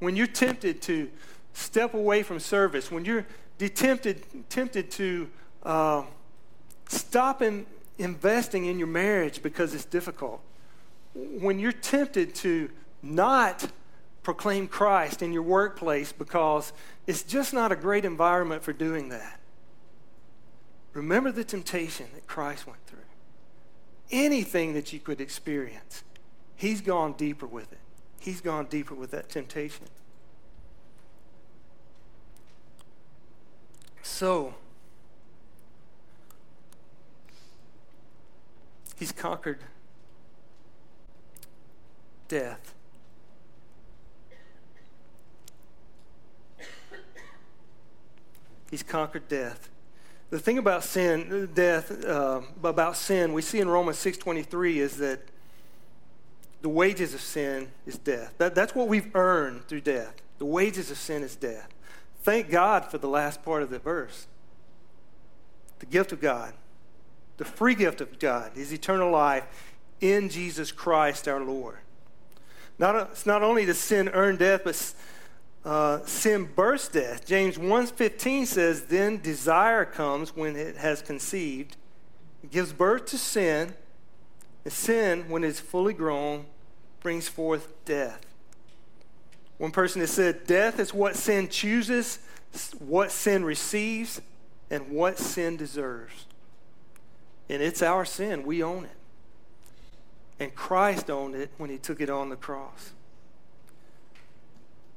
when 0.00 0.16
you're 0.16 0.26
tempted 0.26 0.82
to 0.82 1.08
step 1.52 1.94
away 1.94 2.24
from 2.24 2.40
service, 2.40 2.90
when 2.90 3.04
you're 3.04 3.24
tempted, 3.58 4.24
tempted 4.50 4.90
to 4.92 5.30
uh, 5.62 6.02
stop 6.88 7.40
and 7.40 7.64
investing 7.98 8.66
in 8.66 8.78
your 8.78 8.88
marriage 8.88 9.40
because 9.42 9.72
it's 9.72 9.84
difficult, 9.84 10.40
when 11.14 11.58
you're 11.58 11.72
tempted 11.72 12.34
to 12.34 12.70
not 13.02 13.70
proclaim 14.22 14.66
Christ 14.66 15.22
in 15.22 15.32
your 15.32 15.42
workplace 15.42 16.12
because 16.12 16.72
it's 17.06 17.22
just 17.22 17.54
not 17.54 17.70
a 17.70 17.76
great 17.76 18.04
environment 18.04 18.62
for 18.62 18.72
doing 18.72 19.10
that, 19.10 19.38
remember 20.96 21.30
the 21.30 21.44
temptation 21.44 22.06
that 22.14 22.26
Christ 22.26 22.66
went 22.66 22.84
through. 22.86 22.98
Anything 24.10 24.72
that 24.74 24.92
you 24.92 24.98
could 24.98 25.20
experience, 25.20 26.02
He's 26.56 26.80
gone 26.80 27.12
deeper 27.12 27.46
with 27.46 27.70
it. 27.70 27.78
He's 28.18 28.40
gone 28.40 28.64
deeper 28.64 28.94
with 28.94 29.10
that 29.10 29.28
temptation. 29.28 29.86
So, 34.02 34.54
He's 38.96 39.12
conquered 39.12 39.58
death. 42.28 42.72
He's 48.70 48.82
conquered 48.82 49.28
death. 49.28 49.68
The 50.36 50.42
thing 50.42 50.58
about 50.58 50.84
sin, 50.84 51.48
death, 51.54 52.04
uh, 52.04 52.42
about 52.62 52.98
sin, 52.98 53.32
we 53.32 53.40
see 53.40 53.58
in 53.58 53.70
Romans 53.70 53.96
6.23 53.96 54.74
is 54.74 54.98
that 54.98 55.20
the 56.60 56.68
wages 56.68 57.14
of 57.14 57.22
sin 57.22 57.68
is 57.86 57.96
death. 57.96 58.34
That, 58.36 58.54
that's 58.54 58.74
what 58.74 58.86
we've 58.86 59.08
earned 59.16 59.66
through 59.66 59.80
death. 59.80 60.14
The 60.36 60.44
wages 60.44 60.90
of 60.90 60.98
sin 60.98 61.22
is 61.22 61.36
death. 61.36 61.68
Thank 62.20 62.50
God 62.50 62.84
for 62.90 62.98
the 62.98 63.08
last 63.08 63.46
part 63.46 63.62
of 63.62 63.70
the 63.70 63.78
verse. 63.78 64.26
The 65.78 65.86
gift 65.86 66.12
of 66.12 66.20
God 66.20 66.52
the 67.38 67.46
free 67.46 67.74
gift 67.74 68.02
of 68.02 68.18
God 68.18 68.54
is 68.58 68.74
eternal 68.74 69.10
life 69.10 69.46
in 70.02 70.28
Jesus 70.28 70.70
Christ 70.70 71.26
our 71.28 71.40
Lord. 71.40 71.78
Not, 72.78 72.94
it's 73.10 73.24
not 73.24 73.42
only 73.42 73.64
does 73.64 73.78
sin 73.78 74.10
earn 74.10 74.36
death, 74.36 74.62
but 74.64 74.94
uh, 75.66 76.06
sin 76.06 76.48
births 76.54 76.86
death. 76.86 77.26
James 77.26 77.58
1.15 77.58 78.46
says, 78.46 78.82
Then 78.84 79.20
desire 79.20 79.84
comes 79.84 80.34
when 80.34 80.54
it 80.54 80.76
has 80.76 81.02
conceived. 81.02 81.76
It 82.44 82.52
gives 82.52 82.72
birth 82.72 83.06
to 83.06 83.18
sin. 83.18 83.74
And 84.64 84.72
sin, 84.72 85.28
when 85.28 85.42
it's 85.42 85.58
fully 85.58 85.92
grown, 85.92 86.46
brings 87.00 87.26
forth 87.26 87.72
death. 87.84 88.24
One 89.58 89.72
person 89.72 90.00
has 90.00 90.10
said, 90.10 90.46
Death 90.46 90.78
is 90.78 90.94
what 90.94 91.16
sin 91.16 91.48
chooses, 91.48 92.20
what 92.78 93.10
sin 93.10 93.44
receives, 93.44 94.20
and 94.70 94.88
what 94.90 95.18
sin 95.18 95.56
deserves. 95.56 96.26
And 97.48 97.60
it's 97.60 97.82
our 97.82 98.04
sin. 98.04 98.44
We 98.44 98.62
own 98.62 98.84
it. 98.84 98.90
And 100.38 100.54
Christ 100.54 101.10
owned 101.10 101.34
it 101.34 101.50
when 101.58 101.70
he 101.70 101.78
took 101.78 102.00
it 102.00 102.10
on 102.10 102.28
the 102.28 102.36
cross. 102.36 102.92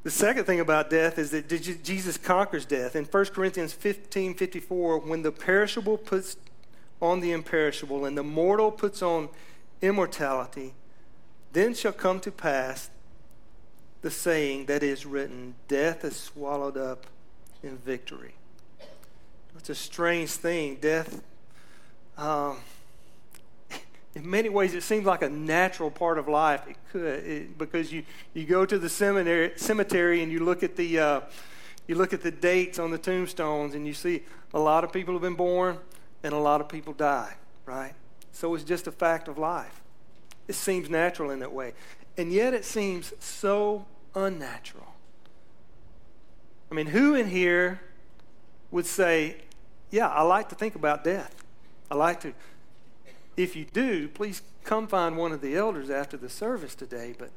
The 0.04 0.12
second 0.12 0.46
thing 0.46 0.60
about 0.60 0.90
death 0.90 1.18
is 1.20 1.32
that 1.32 1.48
Jesus 1.84 2.18
conquers 2.18 2.66
death. 2.66 2.96
In 2.96 3.06
1 3.06 3.26
Corinthians 3.28 3.74
15 3.74 4.34
54, 4.34 5.00
when 5.00 5.24
the 5.24 5.32
perishable 5.32 5.98
puts 5.98 6.38
on 7.02 7.20
the 7.20 7.32
imperishable 7.32 8.06
and 8.06 8.18
the 8.18 8.24
mortal 8.24 8.72
puts 8.72 9.02
on 9.02 9.30
immortality, 9.82 10.74
then 11.52 11.74
shall 11.74 11.92
come 11.92 12.20
to 12.22 12.32
pass 12.32 12.90
the 14.02 14.12
saying 14.12 14.66
that 14.68 14.84
is 14.84 15.06
written 15.06 15.56
Death 15.68 16.06
is 16.06 16.16
swallowed 16.16 16.78
up 16.78 17.06
in 17.62 17.78
victory. 17.78 18.36
It's 19.58 19.70
a 19.70 19.76
strange 19.76 20.30
thing. 20.30 20.76
Death 20.76 21.22
um, 22.18 22.58
in 24.16 24.30
many 24.30 24.50
ways, 24.50 24.74
it 24.74 24.84
seems 24.84 25.06
like 25.06 25.22
a 25.22 25.30
natural 25.30 25.92
part 25.92 26.18
of 26.18 26.28
life. 26.28 26.62
It 26.68 26.76
could 26.92 27.04
it, 27.04 27.58
because 27.58 27.92
you, 27.92 28.04
you 28.34 28.46
go 28.46 28.66
to 28.66 28.78
the 28.78 28.90
cemetery, 28.90 29.54
cemetery 29.56 30.24
and 30.24 30.32
you 30.32 30.44
look 30.44 30.64
at 30.64 30.76
the 30.76 31.00
uh, 31.00 31.22
you 31.88 31.96
look 31.96 32.14
at 32.14 32.22
the 32.22 32.32
dates 32.32 32.80
on 32.80 32.92
the 32.92 32.98
tombstones 32.98 33.76
and 33.76 33.86
you 33.88 33.94
see 33.94 34.24
a 34.54 34.60
lot 34.60 34.84
of 34.84 34.92
people 34.92 35.14
have 35.14 35.22
been 35.22 35.36
born 35.36 35.78
and 36.24 36.34
a 36.34 36.38
lot 36.38 36.62
of 36.62 36.70
people 36.70 36.94
die. 36.94 37.36
Right. 37.66 37.94
So 38.32 38.54
it's 38.56 38.64
just 38.64 38.88
a 38.88 38.92
fact 38.92 39.28
of 39.28 39.38
life. 39.38 39.82
It 40.48 40.54
seems 40.54 40.90
natural 40.90 41.30
in 41.30 41.40
that 41.40 41.54
way, 41.54 41.74
and 42.18 42.32
yet 42.32 42.54
it 42.54 42.66
seems 42.66 43.14
so 43.20 43.86
unnatural 44.16 44.90
I 46.72 46.76
mean, 46.76 46.88
who 46.88 47.16
in 47.16 47.28
here 47.28 47.82
would 48.72 48.86
say, 48.86 49.38
Yeah, 49.90 50.08
I 50.08 50.22
like 50.22 50.50
to 50.50 50.56
think 50.56 50.76
about 50.76 51.04
death? 51.04 51.36
I 51.90 51.96
like 51.96 52.20
to. 52.22 52.34
If 53.40 53.56
you 53.56 53.64
do, 53.64 54.10
please 54.10 54.42
come 54.66 54.86
find 54.86 55.16
one 55.16 55.32
of 55.32 55.40
the 55.40 55.56
elders 55.56 55.90
after 55.90 56.18
the 56.18 56.28
service 56.28 56.76
today. 56.76 57.16
But 57.18 57.32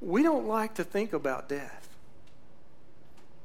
we 0.00 0.22
don't 0.22 0.48
like 0.48 0.72
to 0.76 0.82
think 0.82 1.12
about 1.12 1.46
death 1.46 1.90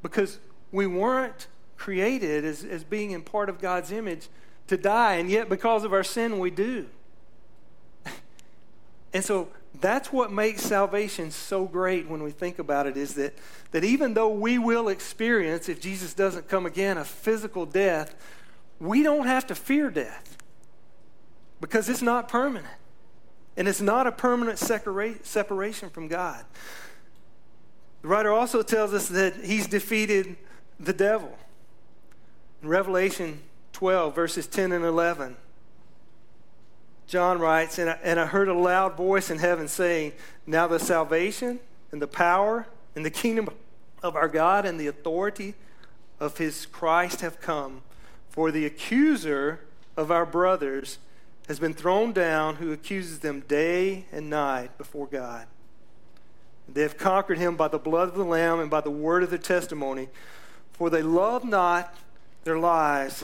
because 0.01 0.39
we 0.71 0.87
weren't 0.87 1.47
created 1.75 2.45
as, 2.45 2.63
as 2.63 2.85
being 2.85 3.11
in 3.11 3.23
part 3.23 3.49
of 3.49 3.59
God's 3.59 3.91
image 3.91 4.29
to 4.67 4.77
die, 4.77 5.15
and 5.15 5.29
yet 5.29 5.49
because 5.49 5.83
of 5.83 5.91
our 5.91 6.03
sin, 6.03 6.39
we 6.39 6.49
do. 6.49 6.87
and 9.13 9.21
so 9.21 9.49
that's 9.81 10.13
what 10.13 10.31
makes 10.31 10.61
salvation 10.61 11.29
so 11.29 11.65
great 11.65 12.07
when 12.07 12.23
we 12.23 12.31
think 12.31 12.57
about 12.57 12.87
it 12.87 12.95
is 12.95 13.15
that, 13.15 13.37
that 13.71 13.83
even 13.83 14.13
though 14.13 14.29
we 14.29 14.57
will 14.57 14.87
experience, 14.87 15.67
if 15.67 15.81
Jesus 15.81 16.13
doesn't 16.13 16.47
come 16.47 16.65
again, 16.65 16.97
a 16.97 17.03
physical 17.03 17.65
death, 17.65 18.15
we 18.79 19.03
don't 19.03 19.27
have 19.27 19.45
to 19.47 19.55
fear 19.55 19.89
death 19.89 20.37
because 21.61 21.89
it's 21.89 22.01
not 22.01 22.27
permanent. 22.27 22.73
And 23.57 23.67
it's 23.67 23.81
not 23.81 24.05
a 24.05 24.11
permanent 24.11 24.59
separation 24.59 25.89
from 25.89 26.07
God. 26.07 26.43
The 28.01 28.07
writer 28.07 28.31
also 28.31 28.61
tells 28.61 28.93
us 28.93 29.07
that 29.09 29.35
he's 29.35 29.67
defeated 29.67 30.35
the 30.79 30.93
devil. 30.93 31.37
In 32.61 32.67
Revelation 32.67 33.39
12, 33.73 34.13
verses 34.13 34.47
10 34.47 34.73
and 34.73 34.83
11, 34.83 35.37
John 37.07 37.39
writes, 37.39 37.77
and 37.77 37.89
I, 37.89 37.99
and 38.03 38.19
I 38.19 38.25
heard 38.25 38.49
a 38.49 38.53
loud 38.53 38.97
voice 38.97 39.29
in 39.29 39.37
heaven 39.37 39.67
saying, 39.67 40.13
Now 40.45 40.67
the 40.67 40.79
salvation 40.79 41.59
and 41.91 42.01
the 42.01 42.07
power 42.07 42.67
and 42.95 43.05
the 43.05 43.09
kingdom 43.09 43.49
of 44.03 44.15
our 44.15 44.27
God 44.27 44.65
and 44.65 44.79
the 44.79 44.87
authority 44.87 45.53
of 46.19 46.37
his 46.37 46.65
Christ 46.65 47.21
have 47.21 47.39
come. 47.39 47.81
For 48.29 48.51
the 48.51 48.65
accuser 48.65 49.61
of 49.95 50.11
our 50.11 50.25
brothers 50.25 50.97
has 51.47 51.59
been 51.59 51.73
thrown 51.73 52.11
down, 52.11 52.55
who 52.55 52.71
accuses 52.71 53.19
them 53.19 53.41
day 53.41 54.05
and 54.11 54.29
night 54.29 54.77
before 54.77 55.07
God. 55.07 55.47
They 56.67 56.81
have 56.81 56.97
conquered 56.97 57.37
him 57.37 57.55
by 57.55 57.67
the 57.67 57.77
blood 57.77 58.09
of 58.09 58.15
the 58.15 58.25
Lamb 58.25 58.59
and 58.59 58.69
by 58.69 58.81
the 58.81 58.89
word 58.89 59.23
of 59.23 59.29
their 59.29 59.39
testimony, 59.39 60.09
for 60.71 60.89
they 60.89 61.03
love 61.03 61.43
not 61.43 61.95
their 62.43 62.57
lives 62.57 63.23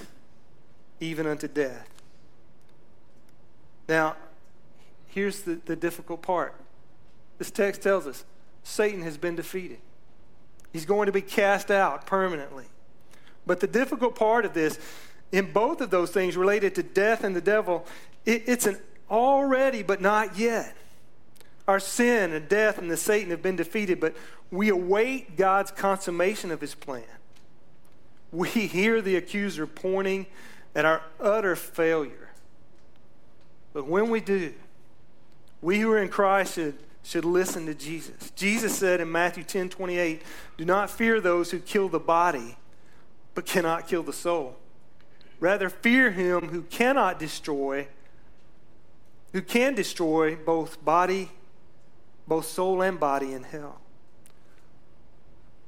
even 0.99 1.25
unto 1.25 1.47
death. 1.47 1.89
Now, 3.89 4.15
here's 5.07 5.41
the, 5.41 5.59
the 5.65 5.75
difficult 5.75 6.21
part. 6.21 6.55
This 7.39 7.49
text 7.49 7.81
tells 7.81 8.05
us 8.05 8.23
Satan 8.63 9.01
has 9.01 9.17
been 9.17 9.35
defeated. 9.35 9.79
He's 10.71 10.85
going 10.85 11.07
to 11.07 11.11
be 11.11 11.21
cast 11.21 11.71
out 11.71 12.05
permanently. 12.05 12.65
But 13.45 13.59
the 13.59 13.67
difficult 13.67 14.15
part 14.15 14.45
of 14.45 14.53
this, 14.53 14.79
in 15.31 15.51
both 15.51 15.81
of 15.81 15.89
those 15.89 16.11
things 16.11 16.35
related 16.35 16.75
to 16.75 16.83
death 16.83 17.23
and 17.23 17.35
the 17.35 17.41
devil, 17.41 17.85
it, 18.25 18.43
it's 18.47 18.65
an 18.65 18.77
already 19.09 19.83
but 19.83 20.01
not 20.01 20.37
yet. 20.37 20.75
Our 21.67 21.79
sin 21.79 22.33
and 22.33 22.49
death 22.49 22.77
and 22.77 22.89
the 22.89 22.97
Satan 22.97 23.29
have 23.29 23.41
been 23.41 23.55
defeated, 23.55 23.99
but 23.99 24.15
we 24.49 24.69
await 24.69 25.37
God's 25.37 25.71
consummation 25.71 26.51
of 26.51 26.59
his 26.59 26.75
plan. 26.75 27.03
We 28.31 28.49
hear 28.49 29.01
the 29.01 29.15
accuser 29.15 29.67
pointing 29.67 30.25
at 30.75 30.85
our 30.85 31.01
utter 31.19 31.55
failure. 31.55 32.29
But 33.73 33.87
when 33.87 34.09
we 34.09 34.19
do, 34.19 34.53
we 35.61 35.79
who 35.79 35.91
are 35.91 36.01
in 36.01 36.09
Christ 36.09 36.55
should, 36.55 36.77
should 37.03 37.25
listen 37.25 37.65
to 37.67 37.73
Jesus. 37.73 38.31
Jesus 38.31 38.77
said 38.77 38.99
in 38.99 39.11
Matthew 39.11 39.43
10 39.43 39.69
28, 39.69 40.21
Do 40.57 40.65
not 40.65 40.89
fear 40.89 41.21
those 41.21 41.51
who 41.51 41.59
kill 41.59 41.87
the 41.87 41.99
body, 41.99 42.57
but 43.33 43.45
cannot 43.45 43.87
kill 43.87 44.03
the 44.03 44.13
soul. 44.13 44.57
Rather, 45.41 45.69
fear 45.69 46.11
him 46.11 46.49
who 46.49 46.61
cannot 46.61 47.17
destroy, 47.19 47.87
who 49.33 49.41
can 49.41 49.73
destroy 49.73 50.35
both 50.35 50.85
body, 50.85 51.31
both 52.27 52.45
soul 52.45 52.81
and 52.83 52.99
body 52.99 53.33
in 53.33 53.43
hell. 53.43 53.81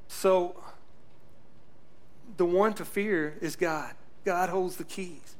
So, 0.06 0.62
the 2.36 2.46
one 2.46 2.72
to 2.74 2.84
fear 2.84 3.36
is 3.40 3.56
God. 3.56 3.94
God 4.24 4.48
holds 4.48 4.76
the 4.76 4.84
keys. 4.84 5.34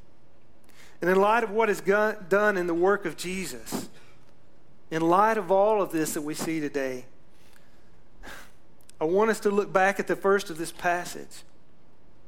And 1.00 1.08
in 1.08 1.16
light 1.16 1.44
of 1.44 1.50
what 1.50 1.70
is 1.70 1.80
done 1.80 2.56
in 2.56 2.66
the 2.66 2.74
work 2.74 3.04
of 3.04 3.16
Jesus, 3.16 3.88
in 4.90 5.00
light 5.00 5.38
of 5.38 5.52
all 5.52 5.80
of 5.80 5.92
this 5.92 6.14
that 6.14 6.22
we 6.22 6.34
see 6.34 6.58
today, 6.58 7.04
I 9.00 9.04
want 9.04 9.30
us 9.30 9.38
to 9.40 9.50
look 9.50 9.72
back 9.72 10.00
at 10.00 10.08
the 10.08 10.16
first 10.16 10.50
of 10.50 10.58
this 10.58 10.72
passage. 10.72 11.44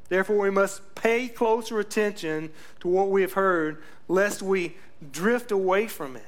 Therefore, 0.08 0.38
we 0.38 0.50
must 0.50 0.94
pay 0.94 1.28
closer 1.28 1.80
attention 1.80 2.50
to 2.80 2.88
what 2.88 3.10
we 3.10 3.22
have 3.22 3.32
heard, 3.32 3.82
lest 4.08 4.42
we 4.42 4.76
drift 5.12 5.50
away 5.50 5.86
from 5.88 6.16
it. 6.16 6.26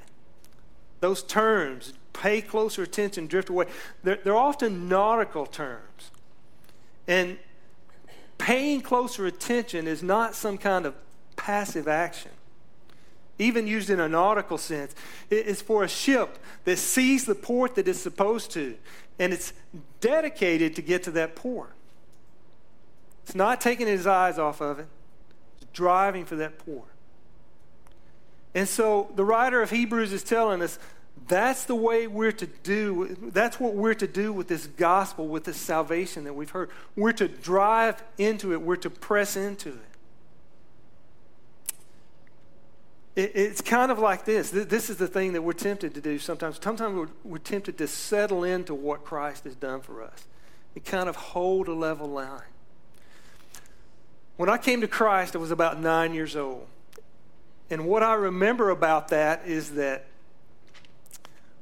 Those 1.01 1.23
terms, 1.23 1.93
pay 2.13 2.41
closer 2.41 2.83
attention, 2.83 3.27
drift 3.27 3.49
away, 3.49 3.67
they're, 4.03 4.19
they're 4.25 4.37
often 4.37 4.89
nautical 4.89 5.47
terms. 5.47 6.11
And 7.07 7.39
paying 8.37 8.81
closer 8.81 9.27
attention 9.27 9.87
is 9.87 10.03
not 10.03 10.35
some 10.35 10.59
kind 10.59 10.85
of 10.85 10.95
passive 11.37 11.87
action 11.87 12.33
even 13.39 13.67
used 13.67 13.89
in 13.91 14.01
a 14.01 14.09
nautical 14.09 14.59
sense. 14.59 14.95
It's 15.31 15.63
for 15.63 15.85
a 15.85 15.89
ship 15.89 16.39
that 16.65 16.77
sees 16.77 17.25
the 17.25 17.35
port 17.35 17.77
that 17.77 17.87
it's 17.87 18.01
supposed 18.01 18.51
to, 18.53 18.77
and 19.19 19.33
it's 19.33 19.53
dedicated 20.01 20.75
to 20.77 20.83
get 20.83 21.05
to 21.05 21.11
that 21.13 21.37
port. 21.37 21.73
It's 23.29 23.35
not 23.35 23.61
taking 23.61 23.87
his 23.87 24.07
eyes 24.07 24.39
off 24.39 24.63
of 24.63 24.79
it, 24.79 24.87
it's 25.61 25.71
driving 25.75 26.25
for 26.25 26.37
that 26.37 26.59
port. 26.59 26.89
And 28.55 28.67
so 28.67 29.11
the 29.17 29.25
writer 29.25 29.61
of 29.61 29.69
Hebrews 29.69 30.15
is 30.15 30.23
telling 30.23 30.63
us 30.63 30.79
that's 31.27 31.67
the 31.67 31.75
way 31.75 32.07
we're 32.07 32.33
to 32.33 32.47
do, 32.47 33.19
that's 33.21 33.61
what 33.61 33.75
we're 33.75 33.93
to 33.93 34.07
do 34.07 34.33
with 34.33 34.49
this 34.49 34.67
gospel, 34.67 35.29
with 35.29 35.45
this 35.45 35.59
salvation 35.59 36.25
that 36.25 36.33
we've 36.33 36.49
heard. 36.49 36.71
We're 36.97 37.13
to 37.13 37.29
drive 37.29 38.03
into 38.17 38.55
it, 38.55 38.63
we're 38.63 38.77
to 38.77 38.89
press 38.89 39.37
into 39.37 39.79
it. 43.15 43.25
it, 43.25 43.33
it's 43.35 43.61
kind 43.61 43.93
of 43.93 43.99
like 43.99 44.25
this. 44.25 44.49
This 44.51 44.89
is 44.89 44.97
the 44.97 45.07
thing 45.07 45.35
that 45.35 45.43
we're 45.43 45.53
tempted 45.53 45.93
to 45.97 46.01
do 46.01 46.19
sometimes. 46.19 46.59
Sometimes 46.63 46.97
we're, 46.97 47.33
we're 47.33 47.37
tempted 47.37 47.77
to 47.77 47.89
settle 47.89 48.43
into 48.43 48.75
what 48.75 49.05
Christ 49.05 49.45
has 49.45 49.55
done 49.55 49.83
for 49.83 50.03
us 50.03 50.27
and 50.75 50.83
kind 50.83 51.11
of 51.11 51.17
hold 51.17 51.69
a 51.69 51.75
level 51.75 52.09
line. 52.09 52.41
When 54.39 54.49
I 54.49 54.57
came 54.57 54.81
to 54.81 54.89
Christ, 54.89 55.37
I 55.37 55.39
was 55.39 55.51
about 55.51 55.79
nine 55.79 56.15
years 56.15 56.35
old. 56.35 56.67
And 57.69 57.87
what 57.87 58.03
I 58.03 58.15
remember 58.15 58.71
about 58.71 59.09
that 59.09 59.43
is 59.45 59.73
that 59.73 60.07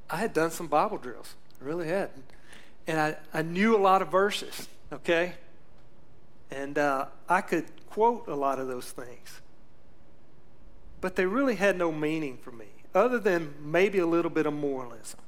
I 0.09 0.19
had 0.19 0.33
done 0.33 0.53
some 0.53 0.69
Bible 0.69 0.99
drills. 0.99 1.35
I 1.61 1.65
really 1.65 1.89
had. 1.89 2.11
And 2.87 3.01
I, 3.01 3.17
I 3.35 3.43
knew 3.43 3.77
a 3.77 3.83
lot 3.83 4.01
of 4.01 4.13
verses, 4.13 4.69
okay? 4.93 5.33
And 6.53 6.79
uh, 6.79 7.07
I 7.29 7.41
could 7.41 7.65
quote 7.91 8.29
a 8.29 8.37
lot 8.37 8.61
of 8.61 8.69
those 8.69 8.89
things 8.93 9.41
but 11.01 11.17
they 11.17 11.27
really 11.27 11.55
had 11.55 11.77
no 11.77 11.93
meaning 11.93 12.37
for 12.37 12.51
me, 12.51 12.67
other 12.95 13.19
than 13.19 13.55
maybe 13.61 13.99
a 13.99 14.07
little 14.07 14.31
bit 14.31 14.47
of 14.47 14.53
moralism. 14.53 15.21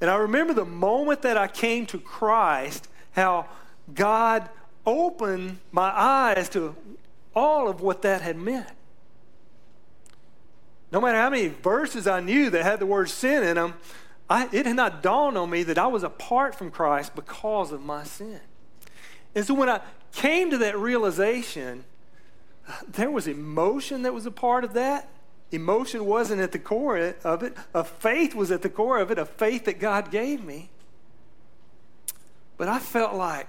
And 0.00 0.10
I 0.10 0.16
remember 0.16 0.52
the 0.52 0.64
moment 0.64 1.22
that 1.22 1.36
I 1.36 1.46
came 1.48 1.86
to 1.86 1.98
Christ, 1.98 2.88
how 3.12 3.46
God 3.94 4.48
opened 4.86 5.58
my 5.72 5.90
eyes 5.90 6.48
to 6.50 6.74
all 7.34 7.68
of 7.68 7.80
what 7.80 8.02
that 8.02 8.22
had 8.22 8.36
meant. 8.36 8.68
No 10.92 11.00
matter 11.00 11.18
how 11.18 11.28
many 11.28 11.48
verses 11.48 12.06
I 12.06 12.20
knew 12.20 12.48
that 12.50 12.62
had 12.62 12.78
the 12.78 12.86
word 12.86 13.10
sin 13.10 13.42
in 13.42 13.56
them, 13.56 13.74
I, 14.30 14.48
it 14.52 14.66
had 14.66 14.76
not 14.76 15.02
dawned 15.02 15.36
on 15.36 15.50
me 15.50 15.62
that 15.64 15.78
I 15.78 15.86
was 15.88 16.02
apart 16.02 16.54
from 16.54 16.70
Christ 16.70 17.14
because 17.14 17.72
of 17.72 17.82
my 17.82 18.04
sin. 18.04 18.40
And 19.34 19.44
so 19.44 19.54
when 19.54 19.68
I 19.68 19.80
came 20.12 20.50
to 20.50 20.58
that 20.58 20.78
realization, 20.78 21.84
there 22.88 23.10
was 23.10 23.26
emotion 23.26 24.02
that 24.02 24.14
was 24.14 24.26
a 24.26 24.30
part 24.30 24.64
of 24.64 24.72
that. 24.74 25.08
Emotion 25.52 26.06
wasn't 26.06 26.40
at 26.40 26.52
the 26.52 26.58
core 26.58 27.14
of 27.22 27.42
it. 27.42 27.54
A 27.74 27.84
faith 27.84 28.34
was 28.34 28.50
at 28.50 28.62
the 28.62 28.68
core 28.68 28.98
of 28.98 29.10
it, 29.10 29.18
a 29.18 29.26
faith 29.26 29.64
that 29.66 29.78
God 29.78 30.10
gave 30.10 30.42
me. 30.42 30.70
But 32.56 32.68
I 32.68 32.78
felt 32.78 33.14
like, 33.14 33.46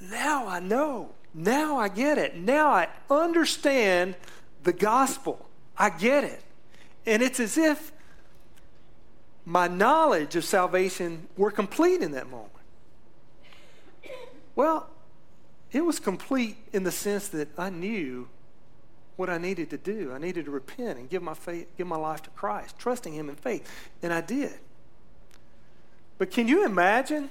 now 0.00 0.46
I 0.46 0.60
know. 0.60 1.10
Now 1.34 1.78
I 1.78 1.88
get 1.88 2.18
it. 2.18 2.36
Now 2.36 2.70
I 2.70 2.88
understand 3.08 4.16
the 4.62 4.72
gospel. 4.72 5.48
I 5.76 5.90
get 5.90 6.24
it. 6.24 6.42
And 7.06 7.22
it's 7.22 7.40
as 7.40 7.56
if 7.56 7.92
my 9.44 9.68
knowledge 9.68 10.36
of 10.36 10.44
salvation 10.44 11.28
were 11.36 11.50
complete 11.50 12.02
in 12.02 12.12
that 12.12 12.30
moment. 12.30 12.50
Well, 14.54 14.90
it 15.72 15.84
was 15.84 16.00
complete 16.00 16.56
in 16.72 16.82
the 16.82 16.90
sense 16.90 17.28
that 17.28 17.48
I 17.58 17.70
knew 17.70 18.28
what 19.16 19.30
I 19.30 19.38
needed 19.38 19.70
to 19.70 19.78
do. 19.78 20.12
I 20.12 20.18
needed 20.18 20.46
to 20.46 20.50
repent 20.50 20.98
and 20.98 21.08
give 21.08 21.22
my 21.22 21.34
faith, 21.34 21.68
give 21.76 21.86
my 21.86 21.96
life 21.96 22.22
to 22.22 22.30
Christ, 22.30 22.78
trusting 22.78 23.12
Him 23.12 23.28
in 23.28 23.36
faith, 23.36 23.70
and 24.02 24.12
I 24.12 24.20
did. 24.20 24.54
But 26.18 26.30
can 26.30 26.48
you 26.48 26.64
imagine 26.64 27.30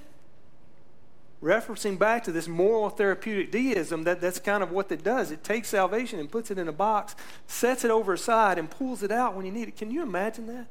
referencing 1.42 1.98
back 1.98 2.24
to 2.26 2.32
this 2.32 2.48
moral 2.48 2.90
therapeutic 2.90 3.52
deism, 3.52 4.04
that, 4.04 4.20
that's 4.20 4.40
kind 4.40 4.62
of 4.62 4.72
what 4.72 4.92
it 4.92 5.04
does. 5.04 5.32
It 5.32 5.44
takes 5.44 5.70
salvation 5.70 6.20
and 6.20 6.30
puts 6.30 6.52
it 6.52 6.58
in 6.58 6.68
a 6.68 6.74
box, 6.74 7.16
sets 7.48 7.86
it 7.86 7.92
over 7.92 8.14
aside, 8.14 8.58
and 8.58 8.70
pulls 8.70 9.04
it 9.04 9.12
out 9.12 9.36
when 9.36 9.46
you 9.46 9.52
need 9.52 9.68
it. 9.68 9.78
Can 9.78 9.92
you 9.92 10.02
imagine 10.02 10.48
that? 10.48 10.68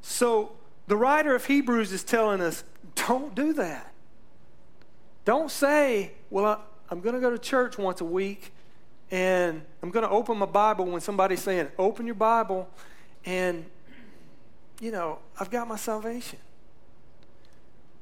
So 0.00 0.52
the 0.86 0.96
writer 0.96 1.34
of 1.34 1.46
Hebrews 1.46 1.92
is 1.92 2.02
telling 2.02 2.40
us 2.40 2.64
don't 2.94 3.34
do 3.34 3.52
that. 3.54 3.92
Don't 5.24 5.50
say, 5.50 6.12
well, 6.30 6.46
I, 6.46 6.58
I'm 6.90 7.00
going 7.00 7.14
to 7.14 7.20
go 7.20 7.30
to 7.30 7.38
church 7.38 7.78
once 7.78 8.00
a 8.00 8.04
week 8.04 8.52
and 9.12 9.62
I'm 9.82 9.90
going 9.90 10.04
to 10.04 10.10
open 10.10 10.38
my 10.38 10.46
Bible 10.46 10.86
when 10.86 11.00
somebody's 11.02 11.42
saying, 11.42 11.68
open 11.78 12.06
your 12.06 12.14
Bible, 12.14 12.66
and, 13.26 13.66
you 14.80 14.90
know, 14.90 15.18
I've 15.38 15.50
got 15.50 15.68
my 15.68 15.76
salvation. 15.76 16.38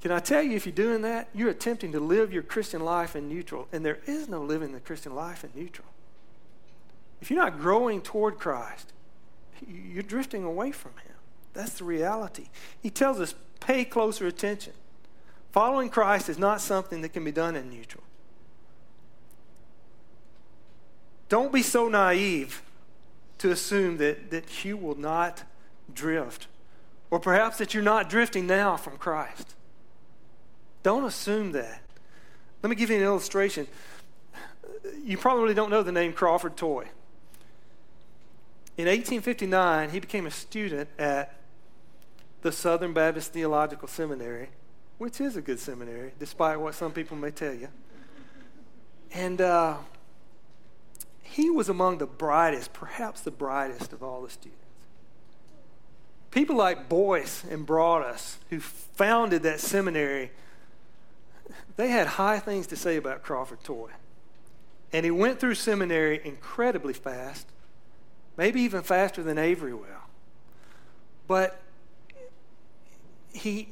Can 0.01 0.13
I 0.13 0.19
tell 0.19 0.43
you, 0.43 0.57
if 0.57 0.65
you're 0.65 0.75
doing 0.75 1.03
that, 1.03 1.29
you're 1.35 1.51
attempting 1.51 1.93
to 1.93 2.01
live 2.01 2.33
your 2.33 2.43
Christian 2.43 2.83
life 2.83 3.15
in 3.15 3.29
neutral, 3.29 3.69
and 3.71 3.85
there 3.85 3.99
is 4.07 4.29
no 4.29 4.41
living 4.43 4.73
the 4.73 4.81
Christian 4.81 5.15
life 5.15 5.45
in 5.45 5.51
neutral. 5.55 5.89
If 7.21 7.31
you're 7.31 7.43
not 7.43 7.61
growing 7.61 8.01
toward 8.01 8.39
Christ, 8.39 8.93
you're 9.69 10.03
drifting 10.03 10.43
away 10.43 10.73
from 10.73 10.93
Him. 10.93 11.17
That's 11.53 11.75
the 11.75 11.85
reality. 11.85 12.47
He 12.83 12.89
tells 12.89 13.21
us, 13.21 13.35
pay 13.61 13.85
closer 13.85 14.27
attention. 14.27 14.73
Following 15.53 15.91
Christ 15.91 16.31
is 16.31 16.39
not 16.39 16.63
something 16.63 17.03
that 17.03 17.11
can 17.11 17.25
be 17.25 17.33
done 17.33 17.57
in 17.57 17.69
neutral. 17.69 18.05
Don't 21.29 21.53
be 21.53 21.63
so 21.63 21.89
naive 21.89 22.63
to 23.39 23.51
assume 23.51 23.99
that, 23.99 24.31
that 24.31 24.65
you 24.65 24.77
will 24.77 24.97
not 24.97 25.45
drift, 25.93 26.47
or 27.11 27.21
perhaps 27.21 27.59
that 27.59 27.75
you're 27.75 27.83
not 27.83 28.09
drifting 28.09 28.47
now 28.47 28.77
from 28.77 28.97
Christ. 28.97 29.55
Don't 30.83 31.05
assume 31.05 31.53
that. 31.53 31.83
Let 32.63 32.71
me 32.71 32.77
give 32.77 32.91
you 32.91 32.97
an 32.97 33.03
illustration. 33.03 33.67
You 35.05 35.19
probably 35.19 35.55
don't 35.55 35.71
know 35.71 35.83
the 35.83 35.93
name 35.93 36.13
Crawford 36.13 36.57
Toy. 36.57 36.89
In 38.77 38.87
1859, 38.87 39.91
he 39.91 40.01
became 40.01 40.27
a 40.27 40.31
student 40.31 40.89
at 40.99 41.35
the 42.43 42.53
Southern 42.53 42.93
Baptist 42.93 43.33
Theological 43.33 43.89
Seminary, 43.89 44.49
which 44.99 45.21
is 45.21 45.37
a 45.37 45.43
good 45.43 45.59
seminary, 45.59 46.13
despite 46.19 46.59
what 46.59 46.75
some 46.75 46.93
people 46.93 47.17
may 47.17 47.31
tell 47.31 47.53
you. 47.53 47.69
And 49.13 49.41
uh, 49.41 49.77
he 51.23 51.51
was 51.51 51.69
among 51.69 51.99
the 51.99 52.07
brightest, 52.07 52.73
perhaps 52.73 53.21
the 53.21 53.31
brightest 53.31 53.93
of 53.93 54.03
all 54.03 54.23
the 54.23 54.31
students. 54.31 54.57
People 56.31 56.57
like 56.57 56.89
Boyce 56.89 57.45
and 57.51 57.67
Broadus, 57.67 58.39
who 58.51 58.61
founded 58.61 59.43
that 59.43 59.61
seminary, 59.61 60.31
they 61.77 61.89
had 61.89 62.07
high 62.07 62.39
things 62.39 62.67
to 62.69 62.77
say 62.77 62.97
about 62.97 63.23
Crawford 63.23 63.63
Toy. 63.63 63.91
And 64.93 65.05
he 65.05 65.11
went 65.11 65.39
through 65.39 65.55
seminary 65.55 66.21
incredibly 66.25 66.93
fast, 66.93 67.47
maybe 68.37 68.61
even 68.63 68.83
faster 68.83 69.23
than 69.23 69.39
Avery 69.39 69.75
will. 69.75 69.87
But 71.29 71.61
he, 73.33 73.69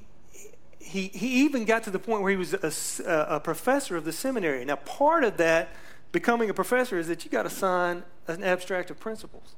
he, 0.79 1.09
he 1.09 1.45
even 1.45 1.65
got 1.65 1.83
to 1.85 1.91
the 1.91 1.99
point 1.99 2.23
where 2.23 2.31
he 2.31 2.37
was 2.37 2.55
a, 2.55 3.27
a 3.31 3.41
professor 3.41 3.97
of 3.97 4.05
the 4.05 4.13
seminary. 4.13 4.65
Now, 4.65 4.77
part 4.77 5.25
of 5.25 5.37
that 5.39 5.71
becoming 6.13 6.51
a 6.51 6.55
professor 6.55 6.99
is 6.99 7.09
that 7.09 7.25
you 7.25 7.31
got 7.31 7.43
to 7.43 7.51
sign 7.51 8.05
an 8.29 8.45
abstract 8.45 8.91
of 8.91 9.01
principles. 9.01 9.57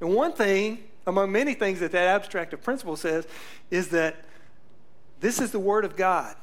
And 0.00 0.14
one 0.14 0.32
thing, 0.32 0.84
among 1.06 1.32
many 1.32 1.54
things 1.54 1.80
that 1.80 1.92
that 1.92 2.08
abstract 2.08 2.52
of 2.52 2.62
principles 2.62 3.00
says, 3.00 3.26
is 3.70 3.88
that 3.88 4.16
this 5.20 5.40
is 5.40 5.52
the 5.52 5.58
Word 5.60 5.84
of 5.84 5.96
God. 5.96 6.34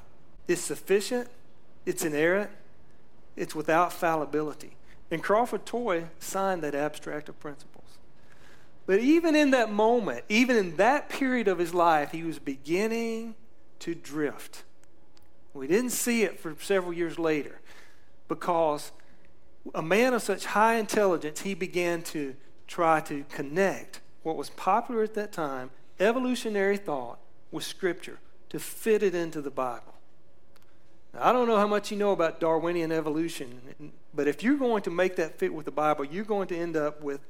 It's 0.48 0.62
sufficient, 0.62 1.30
it's 1.86 2.04
inerrant, 2.04 2.50
it's 3.36 3.56
without 3.56 3.94
fallibility. 3.94 4.76
And 5.12 5.22
Crawford 5.22 5.66
Toy 5.66 6.06
signed 6.20 6.62
that 6.64 6.76
abstract 6.76 7.30
of 7.30 7.40
principles. 7.40 7.84
But 8.86 9.00
even 9.00 9.36
in 9.36 9.52
that 9.52 9.72
moment, 9.72 10.26
even 10.28 10.58
in 10.58 10.76
that 10.78 11.08
period 11.08 11.48
of 11.48 11.58
his 11.58 11.74
life, 11.74 12.12
he 12.12 12.24
was 12.24 12.40
beginning 12.40 13.36
to 13.80 13.96
drift. 13.96 14.64
We 15.54 15.68
didn't 15.68 15.92
see 15.92 16.24
it 16.24 16.40
for 16.40 16.56
several 16.60 16.94
years 16.94 17.18
later 17.20 17.60
because 18.28 18.92
a 19.74 19.82
man 19.82 20.14
of 20.14 20.22
such 20.22 20.46
high 20.46 20.76
intelligence, 20.76 21.42
he 21.42 21.54
began 21.54 22.02
to 22.04 22.36
try 22.68 23.00
to 23.02 23.24
connect 23.30 24.02
what 24.24 24.36
was 24.36 24.50
popular 24.50 25.04
at 25.04 25.14
that 25.14 25.32
time, 25.32 25.70
evolutionary 26.00 26.78
thought, 26.78 27.20
with 27.52 27.64
Scripture 27.64 28.20
to 28.50 28.60
fit 28.60 29.04
it 29.04 29.14
into 29.14 29.42
the 29.42 29.52
Bible. 29.52 29.93
Now, 31.14 31.30
I 31.30 31.32
don't 31.32 31.48
know 31.48 31.58
how 31.58 31.68
much 31.68 31.92
you 31.92 31.98
know 31.98 32.12
about 32.12 32.40
Darwinian 32.40 32.92
evolution, 32.92 33.94
but 34.14 34.28
if 34.28 34.44
you're 34.44 34.58
going 34.58 34.84
to 34.84 34.90
make 34.90 35.16
that 35.18 35.38
fit 35.38 35.54
with 35.54 35.66
the 35.66 35.72
Bible, 35.72 36.06
you're 36.06 36.24
going 36.26 36.48
to 36.48 36.58
end 36.58 36.76
up 36.76 37.02
with 37.02 37.22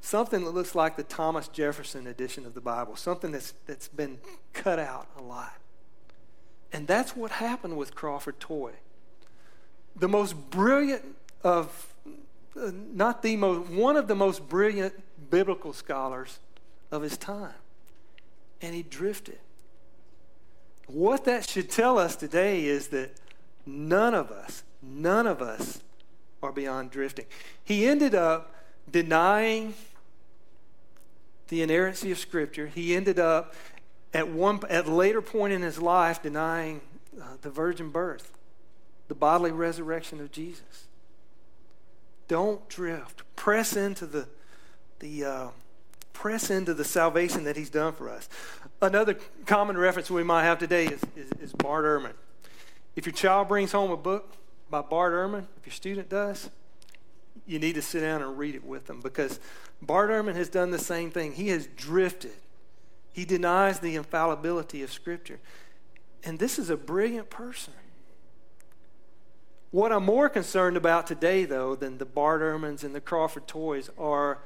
something 0.00 0.44
that 0.44 0.50
looks 0.50 0.74
like 0.74 0.96
the 0.96 1.02
Thomas 1.02 1.48
Jefferson 1.48 2.06
edition 2.06 2.46
of 2.46 2.54
the 2.54 2.60
Bible, 2.60 2.96
something 2.96 3.32
that's, 3.32 3.52
that's 3.66 3.88
been 3.88 4.18
cut 4.52 4.78
out 4.78 5.08
a 5.18 5.22
lot. 5.22 5.54
And 6.72 6.86
that's 6.86 7.16
what 7.16 7.32
happened 7.32 7.76
with 7.76 7.94
Crawford 7.94 8.40
Toy. 8.40 8.72
The 9.94 10.08
most 10.08 10.50
brilliant 10.50 11.04
of 11.42 11.94
uh, 12.60 12.70
not 12.92 13.22
the 13.22 13.36
most, 13.36 13.70
one 13.70 13.96
of 13.96 14.08
the 14.08 14.14
most 14.14 14.48
brilliant 14.48 14.94
biblical 15.30 15.72
scholars 15.72 16.38
of 16.90 17.02
his 17.02 17.16
time. 17.16 17.54
And 18.62 18.74
he 18.74 18.82
drifted. 18.82 19.38
What 20.86 21.24
that 21.24 21.48
should 21.48 21.70
tell 21.70 21.98
us 21.98 22.16
today 22.16 22.64
is 22.64 22.88
that 22.88 23.12
none 23.66 24.14
of 24.14 24.30
us, 24.30 24.62
none 24.82 25.26
of 25.26 25.42
us 25.42 25.80
are 26.42 26.52
beyond 26.52 26.90
drifting. 26.90 27.26
He 27.62 27.86
ended 27.86 28.14
up 28.14 28.54
denying 28.90 29.74
the 31.48 31.62
inerrancy 31.62 32.10
of 32.12 32.18
Scripture. 32.18 32.66
He 32.68 32.94
ended 32.94 33.18
up 33.18 33.54
at 34.14 34.28
one 34.28 34.60
at 34.68 34.88
later 34.88 35.20
point 35.20 35.52
in 35.52 35.62
his 35.62 35.78
life 35.80 36.22
denying 36.22 36.80
uh, 37.20 37.24
the 37.42 37.50
virgin 37.50 37.90
birth, 37.90 38.32
the 39.08 39.14
bodily 39.14 39.50
resurrection 39.50 40.20
of 40.20 40.30
Jesus. 40.30 40.86
Don't 42.28 42.68
drift. 42.68 43.22
Press 43.36 43.76
into 43.76 44.06
the, 44.06 44.26
the 44.98 45.24
uh, 45.24 45.48
press 46.12 46.50
into 46.50 46.74
the 46.74 46.84
salvation 46.84 47.44
that 47.44 47.56
He's 47.56 47.70
done 47.70 47.92
for 47.92 48.08
us. 48.08 48.28
Another 48.82 49.16
common 49.44 49.76
reference 49.76 50.10
we 50.10 50.24
might 50.24 50.44
have 50.44 50.58
today 50.58 50.86
is, 50.86 51.00
is, 51.16 51.30
is 51.40 51.52
Bart 51.52 51.84
Ehrman. 51.84 52.14
If 52.96 53.04
your 53.04 53.12
child 53.12 53.48
brings 53.48 53.72
home 53.72 53.90
a 53.90 53.96
book 53.96 54.32
by 54.70 54.80
Bart 54.80 55.12
Ehrman, 55.12 55.46
if 55.58 55.66
your 55.66 55.74
student 55.74 56.08
does, 56.08 56.50
you 57.46 57.58
need 57.58 57.74
to 57.74 57.82
sit 57.82 58.00
down 58.00 58.22
and 58.22 58.38
read 58.38 58.54
it 58.54 58.64
with 58.64 58.86
them 58.86 59.00
because 59.02 59.38
Bart 59.82 60.10
Ehrman 60.10 60.34
has 60.34 60.48
done 60.48 60.70
the 60.70 60.78
same 60.78 61.10
thing. 61.10 61.32
He 61.32 61.48
has 61.48 61.68
drifted. 61.76 62.32
He 63.12 63.26
denies 63.26 63.80
the 63.80 63.96
infallibility 63.96 64.82
of 64.82 64.90
Scripture. 64.90 65.38
And 66.24 66.38
this 66.38 66.58
is 66.58 66.70
a 66.70 66.76
brilliant 66.76 67.28
person. 67.28 67.74
What 69.70 69.92
I'm 69.92 70.04
more 70.04 70.30
concerned 70.30 70.78
about 70.78 71.06
today, 71.06 71.44
though, 71.44 71.76
than 71.76 71.98
the 71.98 72.06
Bart 72.06 72.40
Ehrmans 72.40 72.82
and 72.82 72.94
the 72.94 73.00
Crawford 73.00 73.46
Toys 73.46 73.90
are 73.98 74.38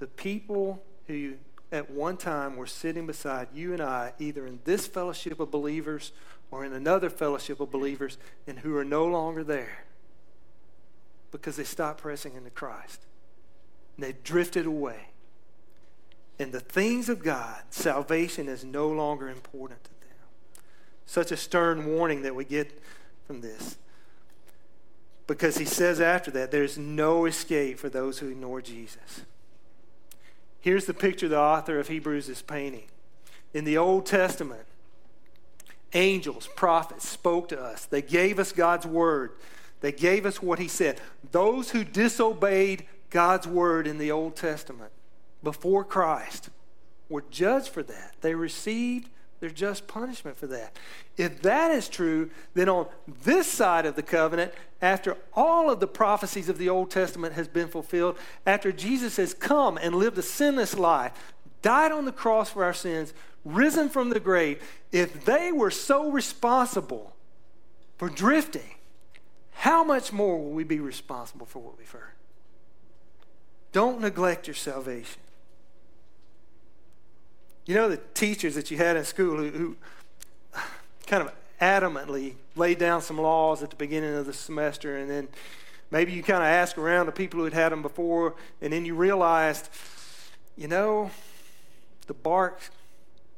the 0.00 0.08
people 0.08 0.82
who 1.06 1.34
at 1.70 1.90
one 1.90 2.16
time 2.16 2.56
were 2.56 2.66
sitting 2.66 3.06
beside 3.06 3.48
you 3.54 3.72
and 3.72 3.80
I, 3.80 4.12
either 4.18 4.46
in 4.46 4.58
this 4.64 4.86
fellowship 4.86 5.40
of 5.40 5.50
believers 5.50 6.12
or 6.52 6.64
in 6.64 6.72
another 6.72 7.10
fellowship 7.10 7.58
of 7.58 7.72
believers, 7.72 8.18
and 8.46 8.60
who 8.60 8.76
are 8.76 8.84
no 8.84 9.04
longer 9.04 9.42
there 9.42 9.84
because 11.32 11.56
they 11.56 11.64
stopped 11.64 12.02
pressing 12.02 12.34
into 12.34 12.50
Christ. 12.50 13.00
And 13.96 14.04
they 14.04 14.14
drifted 14.22 14.66
away. 14.66 15.08
And 16.38 16.52
the 16.52 16.60
things 16.60 17.08
of 17.08 17.24
God, 17.24 17.62
salvation 17.70 18.48
is 18.48 18.64
no 18.64 18.88
longer 18.88 19.28
important 19.28 19.82
to 19.84 19.90
them. 19.90 20.10
Such 21.06 21.32
a 21.32 21.36
stern 21.36 21.86
warning 21.86 22.22
that 22.22 22.34
we 22.34 22.44
get 22.44 22.80
from 23.26 23.40
this. 23.40 23.76
Because 25.26 25.56
he 25.56 25.64
says 25.64 26.00
after 26.00 26.30
that, 26.32 26.50
there's 26.50 26.76
no 26.76 27.24
escape 27.24 27.78
for 27.78 27.88
those 27.88 28.18
who 28.18 28.28
ignore 28.28 28.60
Jesus. 28.60 29.22
Here's 30.60 30.86
the 30.86 30.94
picture 30.94 31.28
the 31.28 31.38
author 31.38 31.78
of 31.78 31.88
Hebrews 31.88 32.28
is 32.28 32.42
painting. 32.42 32.88
In 33.54 33.64
the 33.64 33.78
Old 33.78 34.06
Testament, 34.06 34.66
angels, 35.94 36.48
prophets 36.56 37.08
spoke 37.08 37.48
to 37.48 37.60
us. 37.60 37.84
They 37.86 38.02
gave 38.02 38.38
us 38.38 38.52
God's 38.52 38.86
word. 38.86 39.32
They 39.80 39.92
gave 39.92 40.26
us 40.26 40.42
what 40.42 40.58
he 40.58 40.68
said. 40.68 41.00
Those 41.32 41.70
who 41.70 41.84
disobeyed 41.84 42.86
God's 43.10 43.46
word 43.46 43.86
in 43.86 43.98
the 43.98 44.10
Old 44.10 44.36
Testament 44.36 44.92
before 45.42 45.84
Christ 45.84 46.50
were 47.08 47.24
judged 47.30 47.68
for 47.68 47.82
that. 47.82 48.14
They 48.20 48.34
received 48.34 49.08
their 49.40 49.50
just 49.50 49.88
punishment 49.88 50.36
for 50.36 50.46
that. 50.46 50.76
If 51.16 51.42
that 51.42 51.72
is 51.72 51.88
true, 51.88 52.30
then 52.54 52.68
on 52.68 52.86
this 53.24 53.48
side 53.48 53.86
of 53.86 53.96
the 53.96 54.02
covenant, 54.02 54.52
after 54.80 55.16
all 55.34 55.68
of 55.68 55.80
the 55.80 55.88
prophecies 55.88 56.48
of 56.48 56.58
the 56.58 56.68
Old 56.68 56.92
Testament 56.92 57.34
has 57.34 57.48
been 57.48 57.66
fulfilled, 57.66 58.16
after 58.46 58.70
Jesus 58.70 59.16
has 59.16 59.34
come 59.34 59.76
and 59.78 59.96
lived 59.96 60.16
a 60.16 60.22
sinless 60.22 60.78
life, 60.78 61.34
died 61.60 61.90
on 61.90 62.04
the 62.04 62.12
cross 62.12 62.50
for 62.50 62.64
our 62.64 62.72
sins, 62.72 63.12
risen 63.44 63.88
from 63.88 64.10
the 64.10 64.20
grave, 64.20 64.62
if 64.92 65.24
they 65.24 65.52
were 65.52 65.70
so 65.70 66.10
responsible 66.10 67.14
for 67.98 68.08
drifting, 68.08 68.76
how 69.52 69.84
much 69.84 70.12
more 70.12 70.38
will 70.38 70.50
we 70.50 70.64
be 70.64 70.80
responsible 70.80 71.46
for 71.46 71.58
what 71.60 71.78
we've 71.78 71.90
heard? 71.90 72.12
Don't 73.72 74.00
neglect 74.00 74.46
your 74.46 74.54
salvation. 74.54 75.20
You 77.64 77.74
know 77.74 77.88
the 77.88 78.00
teachers 78.14 78.54
that 78.56 78.70
you 78.70 78.76
had 78.76 78.96
in 78.96 79.04
school 79.04 79.36
who, 79.36 79.50
who 79.50 79.76
kind 81.06 81.22
of 81.22 81.32
adamantly 81.60 82.34
laid 82.56 82.78
down 82.78 83.00
some 83.00 83.18
laws 83.18 83.62
at 83.62 83.70
the 83.70 83.76
beginning 83.76 84.14
of 84.14 84.26
the 84.26 84.32
semester, 84.32 84.96
and 84.96 85.08
then 85.08 85.28
maybe 85.90 86.12
you 86.12 86.22
kind 86.22 86.42
of 86.42 86.48
ask 86.48 86.76
around 86.76 87.06
the 87.06 87.12
people 87.12 87.38
who 87.38 87.44
had 87.44 87.54
had 87.54 87.70
them 87.70 87.82
before, 87.82 88.34
and 88.60 88.72
then 88.72 88.84
you 88.84 88.96
realized, 88.96 89.68
you 90.56 90.66
know, 90.66 91.10
the 92.08 92.14
bark 92.14 92.60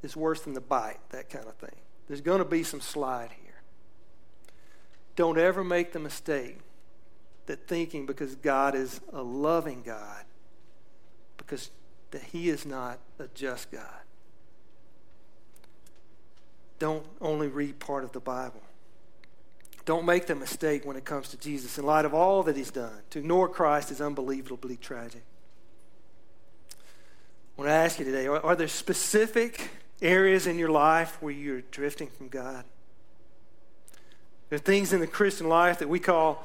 is 0.05 0.17
worse 0.17 0.43
than 0.43 0.55
the 0.55 0.61
bite, 0.61 0.99
that 1.11 1.31
kind 1.31 1.47
of 1.47 1.55
thing. 1.57 1.77
There's 2.07 2.21
going 2.21 2.39
to 2.39 2.45
be 2.45 2.63
some 2.63 2.81
slide 2.81 3.31
here. 3.43 3.63
Don't 5.17 5.39
ever 5.39 5.65
make 5.65 5.93
the 5.93 5.99
mistake 5.99 6.59
that 7.47 7.67
thinking 7.67 8.07
because 8.07 8.35
God 8.37 8.75
is 8.75 9.01
a 9.13 9.23
loving 9.23 9.83
God, 9.83 10.25
because 11.37 11.71
that 12.11 12.23
He 12.23 12.49
is 12.49 12.67
not 12.67 12.99
a 13.19 13.29
just 13.29 13.71
God. 13.71 14.01
Don't 16.79 17.07
only 17.21 17.49
read 17.49 17.79
part 17.79 18.05
of 18.05 18.13
the 18.13 18.21
Bible. 18.21 18.63
Don't 19.85 20.07
make 20.07 20.27
the 20.27 20.35
mistake 20.35 20.85
when 20.85 20.97
it 20.97 21.05
comes 21.05 21.29
to 21.29 21.37
Jesus. 21.37 21.79
In 21.79 21.85
light 21.85 22.05
of 22.05 22.15
all 22.15 22.43
that 22.45 22.57
He's 22.57 22.71
done, 22.71 23.03
to 23.11 23.19
ignore 23.19 23.49
Christ 23.49 23.91
is 23.91 24.01
unbelievably 24.01 24.79
tragic. 24.79 25.23
I 27.57 27.61
want 27.61 27.69
to 27.69 27.75
ask 27.75 27.99
you 27.99 28.05
today 28.05 28.27
are, 28.27 28.41
are 28.41 28.57
there 28.57 28.67
specific 28.67 29.71
areas 30.03 30.47
in 30.47 30.59
your 30.59 30.70
life 30.70 31.16
where 31.20 31.32
you're 31.32 31.62
drifting 31.70 32.09
from 32.09 32.28
God? 32.28 32.64
There 34.49 34.57
are 34.57 34.59
things 34.59 34.92
in 34.92 35.01
the 35.01 35.07
Christian 35.07 35.49
life 35.49 35.78
that 35.78 35.88
we 35.88 35.99
call 35.99 36.45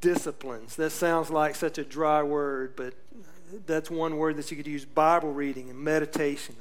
disciplines. 0.00 0.76
That 0.76 0.90
sounds 0.90 1.30
like 1.30 1.54
such 1.54 1.78
a 1.78 1.84
dry 1.84 2.22
word, 2.22 2.74
but 2.76 2.94
that's 3.66 3.90
one 3.90 4.16
word 4.16 4.36
that 4.36 4.50
you 4.50 4.56
could 4.56 4.66
use 4.66 4.84
Bible 4.84 5.32
reading 5.32 5.70
and 5.70 5.78
meditation. 5.78 6.56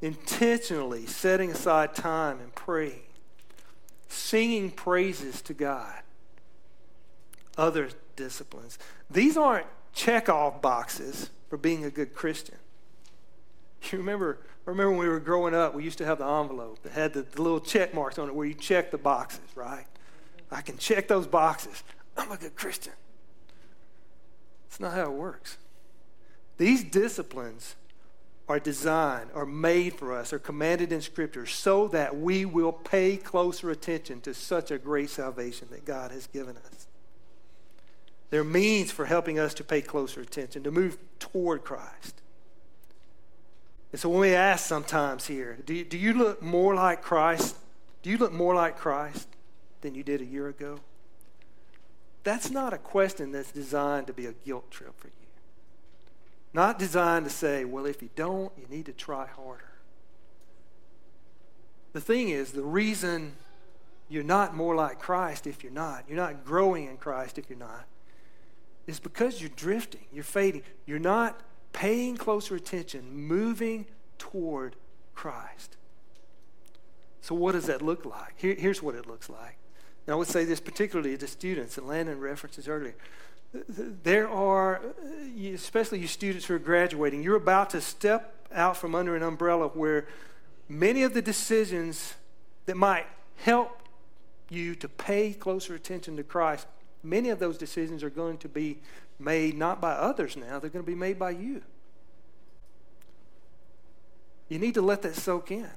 Intentionally 0.00 1.06
setting 1.06 1.50
aside 1.50 1.94
time 1.94 2.40
and 2.40 2.54
praying, 2.54 3.02
singing 4.08 4.70
praises 4.70 5.40
to 5.42 5.54
God. 5.54 6.02
Other 7.56 7.90
disciplines. 8.16 8.78
These 9.10 9.36
aren't 9.36 9.66
check 9.92 10.28
off 10.28 10.62
boxes 10.62 11.30
for 11.48 11.56
being 11.56 11.84
a 11.84 11.90
good 11.90 12.14
Christian. 12.14 12.56
You 13.90 13.98
remember 13.98 14.38
I 14.66 14.70
remember 14.70 14.92
when 14.92 15.00
we 15.00 15.08
were 15.08 15.20
growing 15.20 15.54
up, 15.54 15.74
we 15.74 15.82
used 15.82 15.98
to 15.98 16.04
have 16.04 16.18
the 16.18 16.26
envelope 16.26 16.82
that 16.82 16.92
had 16.92 17.12
the, 17.12 17.22
the 17.22 17.42
little 17.42 17.60
check 17.60 17.94
marks 17.94 18.18
on 18.18 18.28
it 18.28 18.34
where 18.34 18.46
you 18.46 18.54
check 18.54 18.90
the 18.90 18.98
boxes, 18.98 19.40
right? 19.56 19.86
I 20.50 20.60
can 20.60 20.78
check 20.78 21.08
those 21.08 21.26
boxes. 21.26 21.82
I'm 22.16 22.30
a 22.30 22.36
good 22.36 22.54
Christian. 22.54 22.92
That's 24.68 24.78
not 24.78 24.92
how 24.92 25.04
it 25.04 25.12
works. 25.12 25.56
These 26.58 26.84
disciplines 26.84 27.74
are 28.48 28.60
designed, 28.60 29.30
are 29.34 29.46
made 29.46 29.94
for 29.94 30.12
us, 30.16 30.32
are 30.32 30.38
commanded 30.38 30.92
in 30.92 31.00
Scripture 31.00 31.46
so 31.46 31.88
that 31.88 32.16
we 32.16 32.44
will 32.44 32.72
pay 32.72 33.16
closer 33.16 33.70
attention 33.70 34.20
to 34.20 34.34
such 34.34 34.70
a 34.70 34.78
great 34.78 35.10
salvation 35.10 35.68
that 35.70 35.84
God 35.84 36.10
has 36.10 36.26
given 36.26 36.56
us. 36.56 36.86
They're 38.30 38.44
means 38.44 38.90
for 38.90 39.06
helping 39.06 39.38
us 39.38 39.54
to 39.54 39.64
pay 39.64 39.82
closer 39.82 40.20
attention, 40.20 40.62
to 40.62 40.70
move 40.70 40.98
toward 41.18 41.64
Christ. 41.64 42.21
And 43.92 44.00
so 44.00 44.08
when 44.08 44.20
we 44.20 44.34
ask 44.34 44.66
sometimes 44.66 45.26
here, 45.26 45.58
do 45.64 45.74
you, 45.74 45.84
do 45.84 45.98
you 45.98 46.14
look 46.14 46.42
more 46.42 46.74
like 46.74 47.02
Christ? 47.02 47.56
Do 48.02 48.10
you 48.10 48.16
look 48.16 48.32
more 48.32 48.54
like 48.54 48.78
Christ 48.78 49.28
than 49.82 49.94
you 49.94 50.02
did 50.02 50.22
a 50.22 50.24
year 50.24 50.48
ago? 50.48 50.80
That's 52.24 52.50
not 52.50 52.72
a 52.72 52.78
question 52.78 53.32
that's 53.32 53.52
designed 53.52 54.06
to 54.06 54.12
be 54.12 54.26
a 54.26 54.32
guilt 54.32 54.70
trip 54.70 54.98
for 54.98 55.08
you. 55.08 55.12
Not 56.54 56.78
designed 56.78 57.26
to 57.26 57.30
say, 57.30 57.64
well, 57.64 57.86
if 57.86 58.02
you 58.02 58.10
don't, 58.16 58.52
you 58.56 58.64
need 58.68 58.86
to 58.86 58.92
try 58.92 59.26
harder. 59.26 59.72
The 61.92 62.00
thing 62.00 62.30
is, 62.30 62.52
the 62.52 62.62
reason 62.62 63.36
you're 64.08 64.22
not 64.22 64.54
more 64.54 64.74
like 64.74 64.98
Christ 64.98 65.46
if 65.46 65.62
you're 65.62 65.72
not, 65.72 66.04
you're 66.08 66.16
not 66.16 66.44
growing 66.44 66.86
in 66.86 66.96
Christ 66.96 67.38
if 67.38 67.50
you're 67.50 67.58
not, 67.58 67.84
is 68.86 68.98
because 68.98 69.40
you're 69.40 69.50
drifting, 69.56 70.04
you're 70.12 70.24
fading. 70.24 70.62
You're 70.86 70.98
not 70.98 71.40
paying 71.72 72.16
closer 72.16 72.54
attention, 72.54 73.14
moving 73.14 73.86
toward 74.18 74.76
Christ. 75.14 75.76
So, 77.20 77.34
what 77.34 77.52
does 77.52 77.66
that 77.66 77.82
look 77.82 78.04
like? 78.04 78.34
Here, 78.36 78.54
here's 78.54 78.82
what 78.82 78.94
it 78.94 79.06
looks 79.06 79.30
like. 79.30 79.56
And 80.06 80.14
I 80.14 80.16
would 80.16 80.28
say 80.28 80.44
this 80.44 80.60
particularly 80.60 81.16
to 81.16 81.26
students, 81.26 81.78
and 81.78 81.86
Landon 81.86 82.20
references 82.20 82.68
earlier. 82.68 82.94
There 83.52 84.28
are, 84.28 84.76
uh, 84.76 85.52
especially 85.54 86.00
you 86.00 86.08
students 86.08 86.46
who 86.46 86.54
are 86.54 86.58
graduating, 86.58 87.22
you're 87.22 87.36
about 87.36 87.70
to 87.70 87.80
step 87.80 88.34
out 88.52 88.76
from 88.76 88.94
under 88.94 89.14
an 89.14 89.22
umbrella 89.22 89.68
where 89.68 90.06
many 90.68 91.02
of 91.02 91.14
the 91.14 91.22
decisions 91.22 92.14
that 92.66 92.76
might 92.76 93.06
help 93.36 93.82
you 94.48 94.74
to 94.74 94.88
pay 94.88 95.32
closer 95.32 95.74
attention 95.74 96.16
to 96.16 96.22
Christ, 96.22 96.66
many 97.02 97.28
of 97.28 97.38
those 97.38 97.58
decisions 97.58 98.02
are 98.02 98.10
going 98.10 98.38
to 98.38 98.48
be 98.48 98.78
made 99.22 99.56
not 99.56 99.80
by 99.80 99.92
others 99.92 100.36
now, 100.36 100.58
they're 100.58 100.70
going 100.70 100.84
to 100.84 100.90
be 100.90 100.96
made 100.96 101.18
by 101.18 101.30
you. 101.30 101.62
You 104.48 104.58
need 104.58 104.74
to 104.74 104.82
let 104.82 105.02
that 105.02 105.16
soak 105.16 105.50
in. 105.50 105.70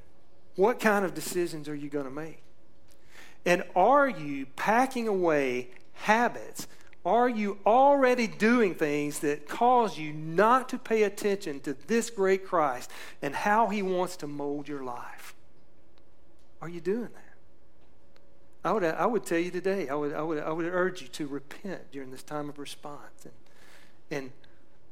What 0.56 0.80
kind 0.80 1.06
of 1.06 1.14
decisions 1.14 1.70
are 1.70 1.76
you 1.76 1.90
going 1.90 2.06
to 2.06 2.12
make? 2.12 2.42
And 3.46 3.64
are 3.76 4.10
you 4.10 4.48
packing 4.56 5.08
away 5.08 5.70
habits? 5.94 6.68
Are 7.06 7.30
you 7.30 7.60
already 7.66 8.26
doing 8.26 8.74
things 8.74 9.20
that 9.20 9.48
cause 9.48 9.98
you 9.98 10.12
not 10.12 10.70
to 10.70 10.80
pay 10.80 11.04
attention 11.04 11.60
to 11.62 11.74
this 11.88 12.10
great 12.10 12.46
Christ 12.46 12.90
and 13.22 13.36
how 13.36 13.68
he 13.68 13.82
wants 13.82 14.18
to 14.18 14.28
mold 14.28 14.68
your 14.68 14.84
life? 14.84 15.36
Are 16.62 16.70
you 16.70 16.82
doing 16.82 17.10
that? 17.14 17.25
I 18.66 18.72
would, 18.72 18.84
I 18.84 19.06
would 19.06 19.24
tell 19.24 19.38
you 19.38 19.52
today, 19.52 19.88
I 19.90 19.94
would, 19.94 20.12
I, 20.12 20.24
would, 20.24 20.40
I 20.40 20.52
would 20.52 20.66
urge 20.66 21.04
you 21.04 21.08
to 21.10 21.28
repent 21.28 21.92
during 21.92 22.10
this 22.10 22.24
time 22.24 22.50
of 22.50 22.58
response 22.58 23.24
and, 23.24 23.34
and 24.10 24.32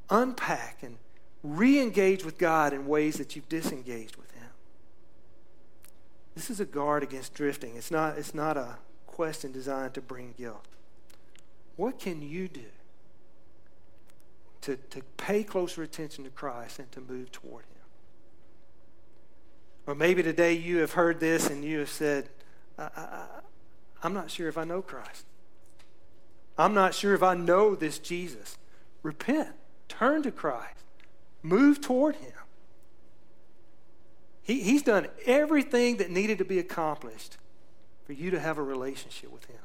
unpack 0.08 0.84
and 0.84 0.96
re 1.42 1.80
engage 1.80 2.24
with 2.24 2.38
God 2.38 2.72
in 2.72 2.86
ways 2.86 3.16
that 3.16 3.34
you've 3.34 3.48
disengaged 3.48 4.14
with 4.14 4.30
Him. 4.30 4.46
This 6.36 6.50
is 6.50 6.60
a 6.60 6.64
guard 6.64 7.02
against 7.02 7.34
drifting. 7.34 7.74
It's 7.74 7.90
not, 7.90 8.16
it's 8.16 8.32
not 8.32 8.56
a 8.56 8.76
question 9.08 9.50
designed 9.50 9.94
to 9.94 10.00
bring 10.00 10.34
guilt. 10.38 10.64
What 11.74 11.98
can 11.98 12.22
you 12.22 12.46
do 12.46 12.70
to, 14.60 14.76
to 14.76 15.02
pay 15.16 15.42
closer 15.42 15.82
attention 15.82 16.22
to 16.22 16.30
Christ 16.30 16.78
and 16.78 16.92
to 16.92 17.00
move 17.00 17.32
toward 17.32 17.64
Him? 17.64 17.82
Or 19.88 19.96
maybe 19.96 20.22
today 20.22 20.52
you 20.52 20.78
have 20.78 20.92
heard 20.92 21.18
this 21.18 21.50
and 21.50 21.64
you 21.64 21.80
have 21.80 21.90
said, 21.90 22.28
I, 22.78 22.84
I, 22.96 23.26
I'm 24.04 24.12
not 24.12 24.30
sure 24.30 24.48
if 24.48 24.58
I 24.58 24.64
know 24.64 24.82
Christ. 24.82 25.24
I'm 26.58 26.74
not 26.74 26.94
sure 26.94 27.14
if 27.14 27.22
I 27.22 27.34
know 27.34 27.74
this 27.74 27.98
Jesus. 27.98 28.58
Repent, 29.02 29.48
turn 29.88 30.22
to 30.22 30.30
Christ, 30.30 30.84
move 31.42 31.80
toward 31.80 32.16
Him. 32.16 32.32
He, 34.42 34.62
he's 34.62 34.82
done 34.82 35.08
everything 35.24 35.96
that 35.96 36.10
needed 36.10 36.38
to 36.38 36.44
be 36.44 36.58
accomplished 36.58 37.38
for 38.06 38.12
you 38.12 38.30
to 38.30 38.38
have 38.38 38.58
a 38.58 38.62
relationship 38.62 39.32
with 39.32 39.46
Him. 39.46 39.56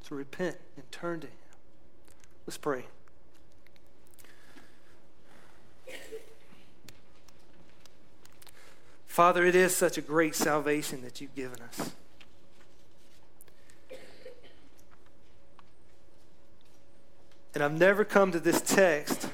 So 0.00 0.16
repent 0.16 0.56
and 0.76 0.90
turn 0.90 1.20
to 1.20 1.26
Him. 1.26 1.36
Let's 2.46 2.58
pray. 2.58 2.86
Father, 9.06 9.44
it 9.44 9.54
is 9.54 9.76
such 9.76 9.98
a 9.98 10.00
great 10.00 10.34
salvation 10.34 11.02
that 11.02 11.20
you've 11.20 11.34
given 11.34 11.60
us. 11.60 11.92
And 17.62 17.72
I've 17.72 17.78
never 17.78 18.04
come 18.04 18.32
to 18.32 18.40
this 18.40 18.60
text. 18.60 19.28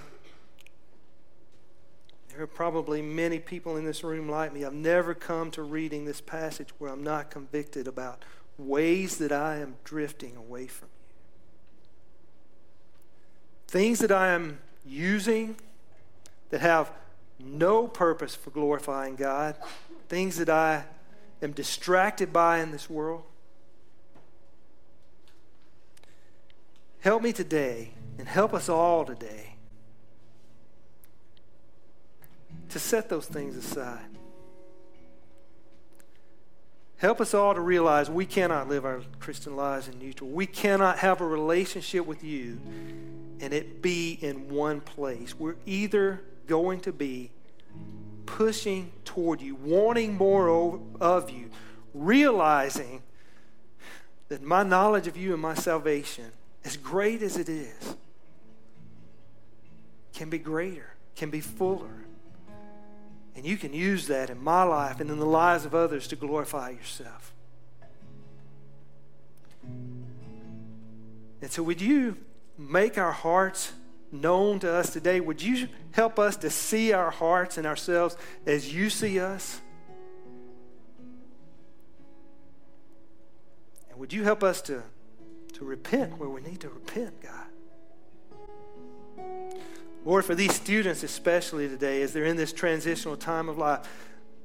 There 2.28 2.42
are 2.42 2.46
probably 2.46 3.00
many 3.00 3.38
people 3.38 3.78
in 3.78 3.86
this 3.86 4.04
room 4.04 4.28
like 4.28 4.52
me. 4.52 4.66
I've 4.66 4.74
never 4.74 5.14
come 5.14 5.50
to 5.52 5.62
reading 5.62 6.04
this 6.04 6.20
passage 6.20 6.68
where 6.76 6.92
I'm 6.92 7.02
not 7.02 7.30
convicted 7.30 7.88
about 7.88 8.26
ways 8.58 9.16
that 9.16 9.32
I 9.32 9.56
am 9.60 9.76
drifting 9.82 10.36
away 10.36 10.66
from 10.66 10.88
you. 10.88 11.94
Things 13.66 13.98
that 14.00 14.12
I 14.12 14.28
am 14.28 14.58
using 14.84 15.56
that 16.50 16.60
have 16.60 16.92
no 17.38 17.88
purpose 17.88 18.34
for 18.34 18.50
glorifying 18.50 19.16
God, 19.16 19.56
things 20.10 20.36
that 20.36 20.50
I 20.50 20.84
am 21.40 21.52
distracted 21.52 22.30
by 22.30 22.58
in 22.58 22.72
this 22.72 22.90
world. 22.90 23.22
Help 27.00 27.22
me 27.22 27.32
today 27.32 27.92
and 28.18 28.28
help 28.28 28.52
us 28.52 28.68
all 28.68 29.04
today 29.04 29.54
to 32.68 32.78
set 32.78 33.08
those 33.08 33.26
things 33.26 33.56
aside. 33.56 34.04
Help 36.98 37.20
us 37.20 37.32
all 37.32 37.54
to 37.54 37.60
realize 37.60 38.10
we 38.10 38.26
cannot 38.26 38.68
live 38.68 38.84
our 38.84 39.02
Christian 39.20 39.54
lives 39.54 39.86
in 39.86 39.98
neutral. 40.00 40.28
We 40.28 40.46
cannot 40.46 40.98
have 40.98 41.20
a 41.20 41.26
relationship 41.26 42.04
with 42.04 42.24
you 42.24 42.60
and 43.40 43.54
it 43.54 43.80
be 43.80 44.18
in 44.20 44.48
one 44.48 44.80
place. 44.80 45.38
We're 45.38 45.56
either 45.64 46.20
going 46.48 46.80
to 46.80 46.92
be 46.92 47.30
pushing 48.26 48.90
toward 49.04 49.40
you, 49.40 49.54
wanting 49.54 50.16
more 50.16 50.80
of 51.00 51.30
you, 51.30 51.50
realizing 51.94 53.02
that 54.28 54.42
my 54.42 54.64
knowledge 54.64 55.06
of 55.06 55.16
you 55.16 55.32
and 55.32 55.40
my 55.40 55.54
salvation, 55.54 56.26
as 56.64 56.76
great 56.76 57.22
as 57.22 57.36
it 57.36 57.48
is, 57.48 57.96
can 60.12 60.30
be 60.30 60.38
greater, 60.38 60.94
can 61.16 61.30
be 61.30 61.40
fuller. 61.40 62.04
And 63.34 63.46
you 63.46 63.56
can 63.56 63.72
use 63.72 64.08
that 64.08 64.30
in 64.30 64.42
my 64.42 64.64
life 64.64 65.00
and 65.00 65.10
in 65.10 65.18
the 65.18 65.26
lives 65.26 65.64
of 65.64 65.74
others 65.74 66.08
to 66.08 66.16
glorify 66.16 66.70
yourself. 66.70 67.32
And 71.40 71.50
so, 71.50 71.62
would 71.62 71.80
you 71.80 72.16
make 72.56 72.98
our 72.98 73.12
hearts 73.12 73.72
known 74.10 74.58
to 74.60 74.72
us 74.72 74.92
today? 74.92 75.20
Would 75.20 75.40
you 75.40 75.68
help 75.92 76.18
us 76.18 76.36
to 76.38 76.50
see 76.50 76.92
our 76.92 77.10
hearts 77.10 77.58
and 77.58 77.66
ourselves 77.66 78.16
as 78.44 78.74
you 78.74 78.90
see 78.90 79.20
us? 79.20 79.60
And 83.90 83.98
would 84.00 84.12
you 84.12 84.24
help 84.24 84.42
us 84.42 84.60
to, 84.62 84.82
to 85.54 85.64
repent 85.64 86.18
where 86.18 86.28
we 86.28 86.40
need 86.40 86.60
to 86.60 86.68
repent, 86.68 87.20
God? 87.22 87.46
Lord, 90.08 90.24
for 90.24 90.34
these 90.34 90.54
students 90.54 91.02
especially 91.02 91.68
today, 91.68 92.00
as 92.00 92.14
they're 92.14 92.24
in 92.24 92.38
this 92.38 92.50
transitional 92.50 93.14
time 93.14 93.46
of 93.46 93.58
life, 93.58 93.86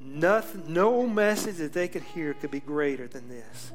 nothing, 0.01 0.65
no 0.67 1.07
message 1.07 1.55
that 1.55 1.71
they 1.71 1.87
could 1.87 2.03
hear 2.03 2.33
could 2.33 2.51
be 2.51 2.59
greater 2.59 3.07
than 3.07 3.29
this. 3.29 3.71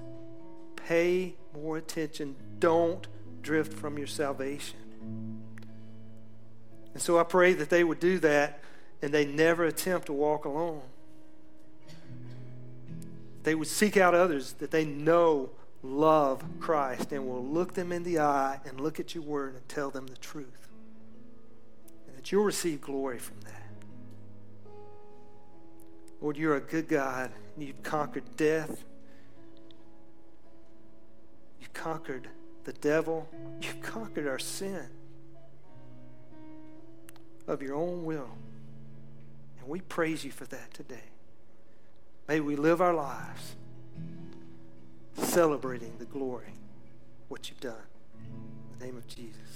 Pay 0.76 1.36
more 1.54 1.78
attention. 1.78 2.36
Don't 2.58 3.08
drift 3.40 3.72
from 3.72 3.96
your 3.96 4.06
salvation. 4.06 4.76
And 6.92 7.02
so 7.02 7.18
I 7.18 7.22
pray 7.22 7.54
that 7.54 7.70
they 7.70 7.84
would 7.84 8.00
do 8.00 8.18
that 8.18 8.60
and 9.00 9.10
they 9.10 9.24
never 9.24 9.64
attempt 9.64 10.08
to 10.08 10.12
walk 10.12 10.44
alone. 10.44 10.82
They 13.44 13.54
would 13.54 13.66
seek 13.66 13.96
out 13.96 14.14
others 14.14 14.52
that 14.58 14.70
they 14.70 14.84
know 14.84 15.52
love 15.82 16.44
Christ 16.60 17.12
and 17.12 17.26
will 17.26 17.42
look 17.42 17.72
them 17.72 17.92
in 17.92 18.02
the 18.02 18.18
eye 18.18 18.60
and 18.66 18.78
look 18.78 19.00
at 19.00 19.14
your 19.14 19.24
word 19.24 19.54
and 19.54 19.66
tell 19.70 19.88
them 19.88 20.06
the 20.06 20.18
truth. 20.18 20.67
You'll 22.30 22.44
receive 22.44 22.80
glory 22.80 23.18
from 23.18 23.40
that. 23.40 23.54
Lord, 26.20 26.36
you're 26.36 26.56
a 26.56 26.60
good 26.60 26.88
God 26.88 27.30
and 27.54 27.66
you've 27.66 27.82
conquered 27.82 28.36
death. 28.36 28.84
You've 31.60 31.72
conquered 31.72 32.28
the 32.64 32.72
devil. 32.72 33.28
You've 33.62 33.80
conquered 33.80 34.26
our 34.26 34.38
sin 34.38 34.88
of 37.46 37.62
your 37.62 37.74
own 37.74 38.04
will. 38.04 38.30
And 39.60 39.68
we 39.68 39.80
praise 39.80 40.24
you 40.24 40.30
for 40.30 40.44
that 40.46 40.74
today. 40.74 41.10
May 42.28 42.40
we 42.40 42.56
live 42.56 42.82
our 42.82 42.94
lives 42.94 43.56
celebrating 45.14 45.96
the 45.98 46.04
glory, 46.04 46.52
what 47.28 47.48
you've 47.48 47.60
done. 47.60 47.74
In 48.20 48.78
the 48.78 48.84
name 48.84 48.96
of 48.96 49.06
Jesus. 49.06 49.47